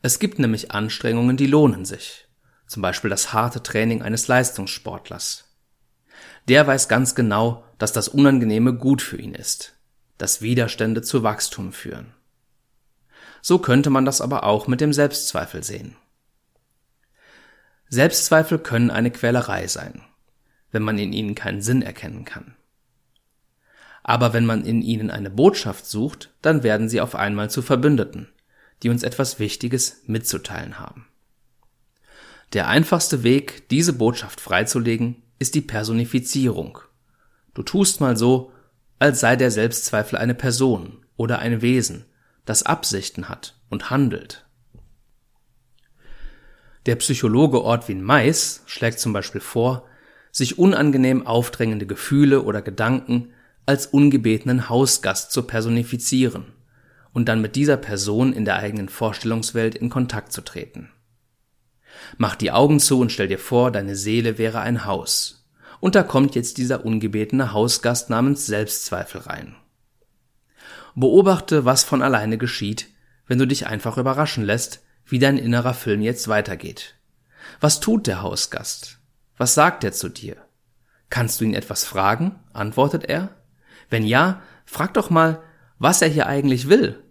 Es 0.01 0.19
gibt 0.19 0.37
nämlich 0.39 0.71
Anstrengungen, 0.71 1.35
die 1.35 1.47
lohnen 1.47 1.85
sich. 1.85 2.27
Zum 2.67 2.81
Beispiel 2.81 3.09
das 3.09 3.33
harte 3.33 3.63
Training 3.63 4.01
eines 4.03 4.27
Leistungssportlers 4.27 5.49
der 6.49 6.65
weiß 6.65 6.87
ganz 6.87 7.13
genau, 7.13 7.63
dass 7.77 7.93
das 7.93 8.07
Unangenehme 8.07 8.73
gut 8.73 9.01
für 9.03 9.17
ihn 9.17 9.35
ist, 9.35 9.75
dass 10.17 10.41
Widerstände 10.41 11.03
zu 11.03 11.21
Wachstum 11.21 11.71
führen. 11.71 12.13
So 13.41 13.59
könnte 13.59 13.91
man 13.91 14.03
das 14.03 14.19
aber 14.19 14.43
auch 14.43 14.67
mit 14.67 14.81
dem 14.81 14.91
Selbstzweifel 14.91 15.63
sehen. 15.63 15.95
Selbstzweifel 17.87 18.57
können 18.59 18.89
eine 18.89 19.11
Quälerei 19.11 19.67
sein, 19.67 20.01
wenn 20.71 20.81
man 20.83 20.97
in 20.97 21.13
ihnen 21.13 21.35
keinen 21.35 21.61
Sinn 21.61 21.83
erkennen 21.83 22.25
kann. 22.25 22.55
Aber 24.03 24.33
wenn 24.33 24.45
man 24.45 24.65
in 24.65 24.81
ihnen 24.81 25.11
eine 25.11 25.29
Botschaft 25.29 25.85
sucht, 25.85 26.33
dann 26.41 26.63
werden 26.63 26.89
sie 26.89 27.01
auf 27.01 27.15
einmal 27.15 27.49
zu 27.49 27.61
Verbündeten, 27.61 28.29
die 28.83 28.89
uns 28.89 29.03
etwas 29.03 29.39
Wichtiges 29.39 30.03
mitzuteilen 30.05 30.79
haben. 30.79 31.07
Der 32.53 32.67
einfachste 32.67 33.23
Weg, 33.23 33.69
diese 33.69 33.93
Botschaft 33.93 34.41
freizulegen, 34.41 35.21
ist 35.37 35.55
die 35.55 35.61
Personifizierung. 35.61 36.79
Du 37.53 37.61
tust 37.61 38.01
mal 38.01 38.17
so, 38.17 38.51
als 38.97 39.19
sei 39.19 39.35
der 39.35 39.51
Selbstzweifel 39.51 40.17
eine 40.17 40.35
Person 40.35 41.05
oder 41.15 41.39
ein 41.39 41.61
Wesen, 41.61 42.05
das 42.45 42.63
Absichten 42.63 43.29
hat 43.29 43.55
und 43.69 43.89
handelt. 43.89 44.45
Der 46.85 46.95
Psychologe 46.95 47.61
Ortwin 47.61 48.01
Mais 48.01 48.63
schlägt 48.65 48.99
zum 48.99 49.13
Beispiel 49.13 49.41
vor, 49.41 49.85
sich 50.31 50.57
unangenehm 50.57 51.27
aufdrängende 51.27 51.85
Gefühle 51.85 52.41
oder 52.43 52.61
Gedanken 52.61 53.33
als 53.69 53.85
ungebetenen 53.85 54.67
Hausgast 54.67 55.31
zu 55.31 55.43
personifizieren 55.43 56.45
und 57.13 57.29
dann 57.29 57.39
mit 57.39 57.55
dieser 57.55 57.77
Person 57.77 58.33
in 58.33 58.43
der 58.43 58.55
eigenen 58.55 58.89
Vorstellungswelt 58.89 59.75
in 59.75 59.91
Kontakt 59.91 60.33
zu 60.33 60.41
treten. 60.41 60.89
Mach 62.17 62.35
die 62.35 62.49
Augen 62.49 62.79
zu 62.79 62.99
und 62.99 63.11
stell 63.11 63.27
dir 63.27 63.37
vor, 63.37 63.69
deine 63.69 63.95
Seele 63.95 64.39
wäre 64.39 64.61
ein 64.61 64.85
Haus. 64.85 65.47
Und 65.79 65.93
da 65.93 66.01
kommt 66.01 66.33
jetzt 66.33 66.57
dieser 66.57 66.83
ungebetene 66.83 67.53
Hausgast 67.53 68.09
namens 68.09 68.47
Selbstzweifel 68.47 69.21
rein. 69.21 69.55
Beobachte, 70.95 71.63
was 71.63 71.83
von 71.83 72.01
alleine 72.01 72.39
geschieht, 72.39 72.87
wenn 73.27 73.37
du 73.37 73.45
dich 73.45 73.67
einfach 73.67 73.99
überraschen 73.99 74.43
lässt, 74.43 74.81
wie 75.05 75.19
dein 75.19 75.37
innerer 75.37 75.75
Film 75.75 76.01
jetzt 76.01 76.27
weitergeht. 76.27 76.95
Was 77.59 77.79
tut 77.79 78.07
der 78.07 78.23
Hausgast? 78.23 78.97
Was 79.37 79.53
sagt 79.53 79.83
er 79.83 79.91
zu 79.91 80.09
dir? 80.09 80.37
Kannst 81.11 81.39
du 81.39 81.45
ihn 81.45 81.53
etwas 81.53 81.83
fragen? 81.83 82.39
antwortet 82.51 83.05
er. 83.05 83.35
Wenn 83.89 84.05
ja, 84.05 84.41
frag 84.65 84.93
doch 84.93 85.09
mal, 85.09 85.41
was 85.77 86.01
er 86.01 86.09
hier 86.09 86.27
eigentlich 86.27 86.69
will. 86.69 87.03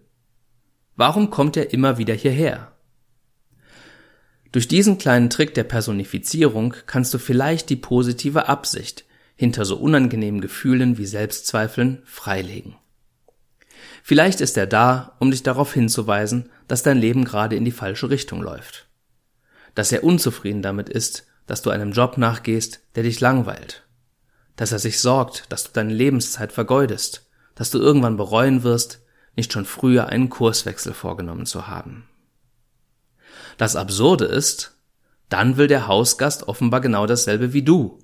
Warum 0.95 1.29
kommt 1.29 1.57
er 1.57 1.73
immer 1.73 1.97
wieder 1.97 2.13
hierher? 2.13 2.73
Durch 4.51 4.67
diesen 4.67 4.97
kleinen 4.97 5.29
Trick 5.29 5.53
der 5.53 5.63
Personifizierung 5.63 6.73
kannst 6.85 7.13
du 7.13 7.19
vielleicht 7.19 7.69
die 7.69 7.75
positive 7.75 8.47
Absicht 8.47 9.05
hinter 9.35 9.63
so 9.63 9.77
unangenehmen 9.77 10.41
Gefühlen 10.41 10.97
wie 10.97 11.05
Selbstzweifeln 11.05 12.01
freilegen. 12.03 12.75
Vielleicht 14.03 14.41
ist 14.41 14.57
er 14.57 14.67
da, 14.67 15.15
um 15.19 15.31
dich 15.31 15.43
darauf 15.43 15.73
hinzuweisen, 15.73 16.49
dass 16.67 16.83
dein 16.83 16.97
Leben 16.97 17.25
gerade 17.25 17.55
in 17.55 17.63
die 17.63 17.71
falsche 17.71 18.09
Richtung 18.09 18.41
läuft. 18.41 18.87
Dass 19.75 19.91
er 19.91 20.03
unzufrieden 20.03 20.61
damit 20.61 20.89
ist, 20.89 21.27
dass 21.47 21.61
du 21.61 21.69
einem 21.69 21.91
Job 21.91 22.17
nachgehst, 22.17 22.81
der 22.95 23.03
dich 23.03 23.19
langweilt. 23.19 23.85
Dass 24.59 24.73
er 24.73 24.79
sich 24.79 24.99
sorgt, 24.99 25.45
dass 25.47 25.63
du 25.63 25.69
deine 25.71 25.93
Lebenszeit 25.93 26.51
vergeudest, 26.51 27.25
dass 27.55 27.71
du 27.71 27.79
irgendwann 27.79 28.17
bereuen 28.17 28.63
wirst, 28.63 28.99
nicht 29.37 29.53
schon 29.53 29.63
früher 29.63 30.07
einen 30.07 30.27
Kurswechsel 30.27 30.93
vorgenommen 30.93 31.45
zu 31.45 31.67
haben. 31.67 32.09
Das 33.57 33.77
Absurde 33.77 34.25
ist, 34.25 34.75
dann 35.29 35.55
will 35.55 35.67
der 35.67 35.87
Hausgast 35.87 36.49
offenbar 36.49 36.81
genau 36.81 37.05
dasselbe 37.05 37.53
wie 37.53 37.63
du, 37.63 37.99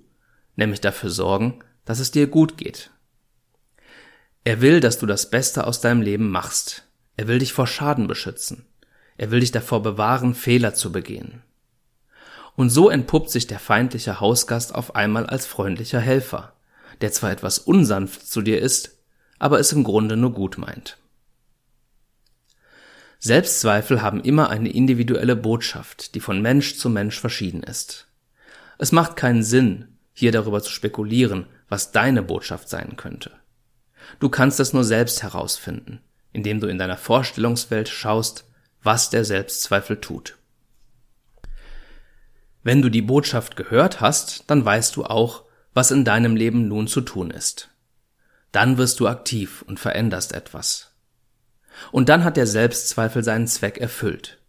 nämlich 0.56 0.80
dafür 0.80 1.10
sorgen, 1.10 1.60
dass 1.84 2.00
es 2.00 2.12
dir 2.12 2.28
gut 2.28 2.58
geht. 2.58 2.90
Er 4.46 4.62
will, 4.62 4.80
dass 4.80 4.98
du 4.98 5.06
das 5.06 5.30
Beste 5.30 5.68
aus 5.68 5.82
deinem 5.82 6.02
Leben 6.02 6.30
machst. 6.30 6.88
Er 7.18 7.28
will 7.28 7.40
dich 7.40 7.52
vor 7.52 7.68
Schaden 7.68 8.08
beschützen. 8.08 8.66
Er 9.18 9.30
will 9.30 9.42
dich 9.42 9.52
davor 9.52 9.84
bewahren, 9.84 10.34
Fehler 10.34 10.74
zu 10.74 10.94
begehen. 10.94 11.42
Und 12.56 12.70
so 12.70 12.90
entpuppt 12.90 13.30
sich 13.30 13.48
der 13.48 13.60
feindliche 13.60 14.20
Hausgast 14.20 14.74
auf 14.74 14.96
einmal 14.96 15.26
als 15.26 15.46
freundlicher 15.46 16.00
Helfer, 16.00 16.54
der 17.02 17.12
zwar 17.12 17.32
etwas 17.32 17.60
unsanft 17.60 18.28
zu 18.28 18.42
dir 18.42 18.62
ist, 18.62 18.98
aber 19.40 19.60
es 19.60 19.74
im 19.74 19.84
Grunde 19.84 20.16
nur 20.16 20.32
gut 20.32 20.58
meint. 20.58 20.98
Selbstzweifel 23.20 24.02
haben 24.02 24.22
immer 24.22 24.50
eine 24.50 24.70
individuelle 24.70 25.36
Botschaft, 25.36 26.16
die 26.16 26.20
von 26.20 26.42
Mensch 26.42 26.78
zu 26.78 26.90
Mensch 26.90 27.20
verschieden 27.20 27.64
ist. 27.64 28.08
Es 28.78 28.92
macht 28.92 29.16
keinen 29.16 29.44
Sinn, 29.44 29.98
hier 30.14 30.32
darüber 30.32 30.62
zu 30.62 30.72
spekulieren, 30.72 31.48
was 31.68 31.92
deine 31.92 32.22
Botschaft 32.22 32.70
sein 32.70 32.96
könnte. 32.96 33.32
Du 34.20 34.30
kannst 34.30 34.60
es 34.60 34.74
nur 34.74 34.84
selbst 34.84 35.24
herausfinden, 35.24 36.02
indem 36.32 36.60
du 36.60 36.68
in 36.68 36.78
deiner 36.78 36.98
Vorstellungswelt 36.98 37.90
schaust, 37.90 38.46
was 38.84 39.10
der 39.10 39.26
Selbstzweifel 39.26 40.00
tut. 40.00 40.38
Wenn 42.66 42.82
du 42.82 42.90
die 42.90 43.04
Botschaft 43.04 43.58
gehört 43.58 44.02
hast, 44.02 44.46
dann 44.48 44.66
weißt 44.66 44.96
du 44.96 45.06
auch, 45.06 45.44
was 45.76 45.92
in 45.92 46.04
deinem 46.04 46.36
Leben 46.36 46.68
nun 46.68 46.88
zu 46.88 47.02
tun 47.02 47.30
ist. 47.30 47.70
Dann 48.52 48.80
wirst 48.80 49.00
du 49.00 49.08
aktiv 49.08 49.64
und 49.68 49.80
veränderst 49.80 50.34
etwas. 50.34 50.92
Und 51.92 52.10
dann 52.10 52.24
hat 52.24 52.38
der 52.38 52.48
Selbstzweifel 52.48 53.24
seinen 53.24 53.46
Zweck 53.46 53.78
erfüllt. 53.78 54.40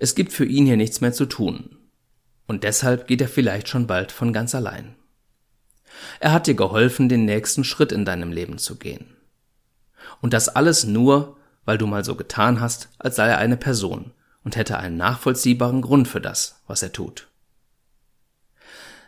Es 0.00 0.16
gibt 0.16 0.32
für 0.32 0.44
ihn 0.44 0.66
hier 0.66 0.76
nichts 0.76 1.00
mehr 1.00 1.12
zu 1.12 1.26
tun. 1.26 1.76
Und 2.48 2.64
deshalb 2.64 3.06
geht 3.06 3.20
er 3.20 3.28
vielleicht 3.28 3.68
schon 3.68 3.86
bald 3.86 4.10
von 4.10 4.32
ganz 4.32 4.52
allein. 4.56 4.96
Er 6.18 6.32
hat 6.32 6.48
dir 6.48 6.54
geholfen, 6.54 7.08
den 7.08 7.24
nächsten 7.24 7.62
Schritt 7.62 7.92
in 7.92 8.04
deinem 8.04 8.32
Leben 8.32 8.58
zu 8.58 8.74
gehen. 8.74 9.16
Und 10.20 10.32
das 10.32 10.48
alles 10.48 10.82
nur, 10.82 11.36
weil 11.64 11.78
du 11.78 11.86
mal 11.86 12.04
so 12.04 12.16
getan 12.16 12.60
hast, 12.60 12.88
als 12.98 13.14
sei 13.14 13.28
er 13.28 13.38
eine 13.38 13.56
Person 13.56 14.12
und 14.44 14.56
hätte 14.56 14.78
einen 14.78 14.96
nachvollziehbaren 14.96 15.82
Grund 15.82 16.08
für 16.08 16.20
das, 16.20 16.60
was 16.66 16.82
er 16.82 16.92
tut. 16.92 17.28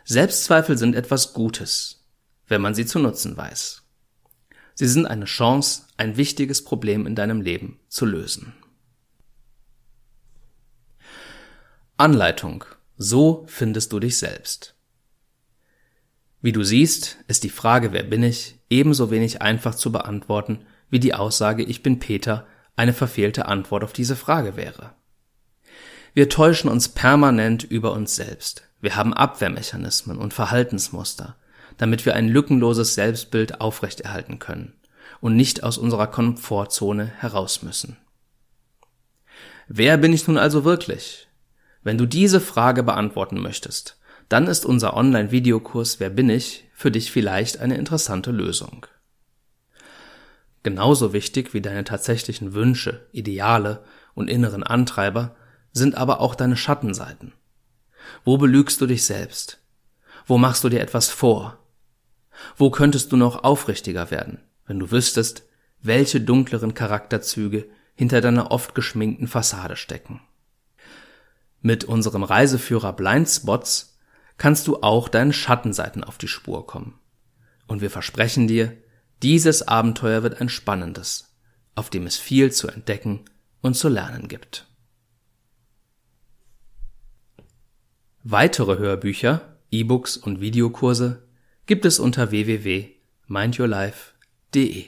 Selbstzweifel 0.03 0.77
sind 0.77 0.95
etwas 0.95 1.33
Gutes, 1.33 2.05
wenn 2.47 2.61
man 2.61 2.75
sie 2.75 2.85
zu 2.85 2.99
nutzen 2.99 3.35
weiß. 3.35 3.83
Sie 4.75 4.87
sind 4.87 5.05
eine 5.05 5.25
Chance, 5.25 5.83
ein 5.97 6.17
wichtiges 6.17 6.63
Problem 6.63 7.07
in 7.07 7.15
deinem 7.15 7.41
Leben 7.41 7.79
zu 7.87 8.05
lösen. 8.05 8.53
Anleitung. 11.97 12.65
So 12.97 13.45
findest 13.47 13.91
du 13.93 13.99
dich 13.99 14.17
selbst. 14.17 14.75
Wie 16.41 16.51
du 16.51 16.63
siehst, 16.63 17.17
ist 17.27 17.43
die 17.43 17.49
Frage, 17.49 17.91
wer 17.91 18.03
bin 18.03 18.21
ich, 18.21 18.59
ebenso 18.69 19.11
wenig 19.11 19.41
einfach 19.41 19.75
zu 19.75 19.91
beantworten, 19.91 20.65
wie 20.89 20.99
die 20.99 21.13
Aussage, 21.13 21.63
ich 21.63 21.81
bin 21.81 21.99
Peter, 21.99 22.45
eine 22.75 22.93
verfehlte 22.93 23.47
Antwort 23.47 23.83
auf 23.83 23.93
diese 23.93 24.15
Frage 24.15 24.55
wäre. 24.55 24.93
Wir 26.15 26.29
täuschen 26.29 26.69
uns 26.69 26.87
permanent 26.87 27.65
über 27.65 27.91
uns 27.91 28.15
selbst. 28.15 28.63
Wir 28.79 28.95
haben 28.95 29.13
Abwehrmechanismen 29.13 30.17
und 30.17 30.33
Verhaltensmuster, 30.33 31.35
damit 31.77 32.05
wir 32.05 32.15
ein 32.15 32.29
lückenloses 32.29 32.95
Selbstbild 32.95 33.59
aufrechterhalten 33.59 34.39
können 34.39 34.75
und 35.19 35.35
nicht 35.35 35.63
aus 35.63 35.77
unserer 35.77 36.07
Komfortzone 36.07 37.05
heraus 37.05 37.63
müssen. 37.63 37.97
Wer 39.67 39.97
bin 39.97 40.13
ich 40.13 40.25
nun 40.25 40.37
also 40.37 40.63
wirklich? 40.63 41.27
Wenn 41.83 41.97
du 41.97 42.05
diese 42.05 42.39
Frage 42.39 42.83
beantworten 42.83 43.41
möchtest, 43.41 43.99
dann 44.29 44.47
ist 44.47 44.65
unser 44.65 44.95
Online-Videokurs 44.95 45.99
Wer 45.99 46.11
bin 46.11 46.29
ich 46.29 46.63
für 46.73 46.91
dich 46.91 47.11
vielleicht 47.11 47.59
eine 47.59 47.75
interessante 47.75 48.31
Lösung. 48.31 48.85
Genauso 50.63 51.11
wichtig 51.11 51.53
wie 51.53 51.61
deine 51.61 51.83
tatsächlichen 51.83 52.53
Wünsche, 52.53 53.05
Ideale 53.11 53.83
und 54.13 54.29
inneren 54.29 54.63
Antreiber 54.63 55.35
sind 55.75 55.95
aber 55.95 56.21
auch 56.21 56.35
deine 56.35 56.57
Schattenseiten. 56.57 57.33
Wo 58.23 58.37
belügst 58.37 58.79
du 58.79 58.87
dich 58.87 59.05
selbst? 59.05 59.59
Wo 60.25 60.37
machst 60.37 60.63
du 60.63 60.69
dir 60.69 60.79
etwas 60.79 61.09
vor? 61.09 61.59
Wo 62.57 62.71
könntest 62.71 63.11
du 63.11 63.17
noch 63.17 63.43
aufrichtiger 63.43 64.09
werden, 64.09 64.39
wenn 64.65 64.79
du 64.79 64.89
wüsstest, 64.89 65.43
welche 65.81 66.21
dunkleren 66.21 66.73
Charakterzüge 66.73 67.67
hinter 67.93 68.21
deiner 68.21 68.51
oft 68.51 68.73
geschminkten 68.73 69.27
Fassade 69.27 69.75
stecken? 69.75 70.21
Mit 71.61 71.83
unserem 71.83 72.23
Reiseführer 72.23 72.93
Blindspots 72.93 73.97
kannst 74.37 74.67
du 74.67 74.81
auch 74.81 75.09
deinen 75.09 75.33
Schattenseiten 75.33 76.03
auf 76.03 76.17
die 76.17 76.27
Spur 76.27 76.65
kommen. 76.65 76.99
Und 77.67 77.81
wir 77.81 77.89
versprechen 77.89 78.47
dir, 78.47 78.77
dieses 79.23 79.67
Abenteuer 79.67 80.23
wird 80.23 80.39
ein 80.39 80.49
spannendes, 80.49 81.35
auf 81.73 81.89
dem 81.89 82.07
es 82.07 82.15
viel 82.15 82.51
zu 82.51 82.69
entdecken 82.69 83.25
und 83.61 83.75
zu 83.75 83.89
lernen 83.89 84.27
gibt. 84.27 84.67
Weitere 88.27 88.79
Hörbücher, 88.79 89.55
E-Books 89.69 90.17
und 90.17 90.41
Videokurse 90.41 91.21
gibt 91.67 91.85
es 91.85 91.99
unter 91.99 92.31
www.mindyourlife.de 92.31 94.85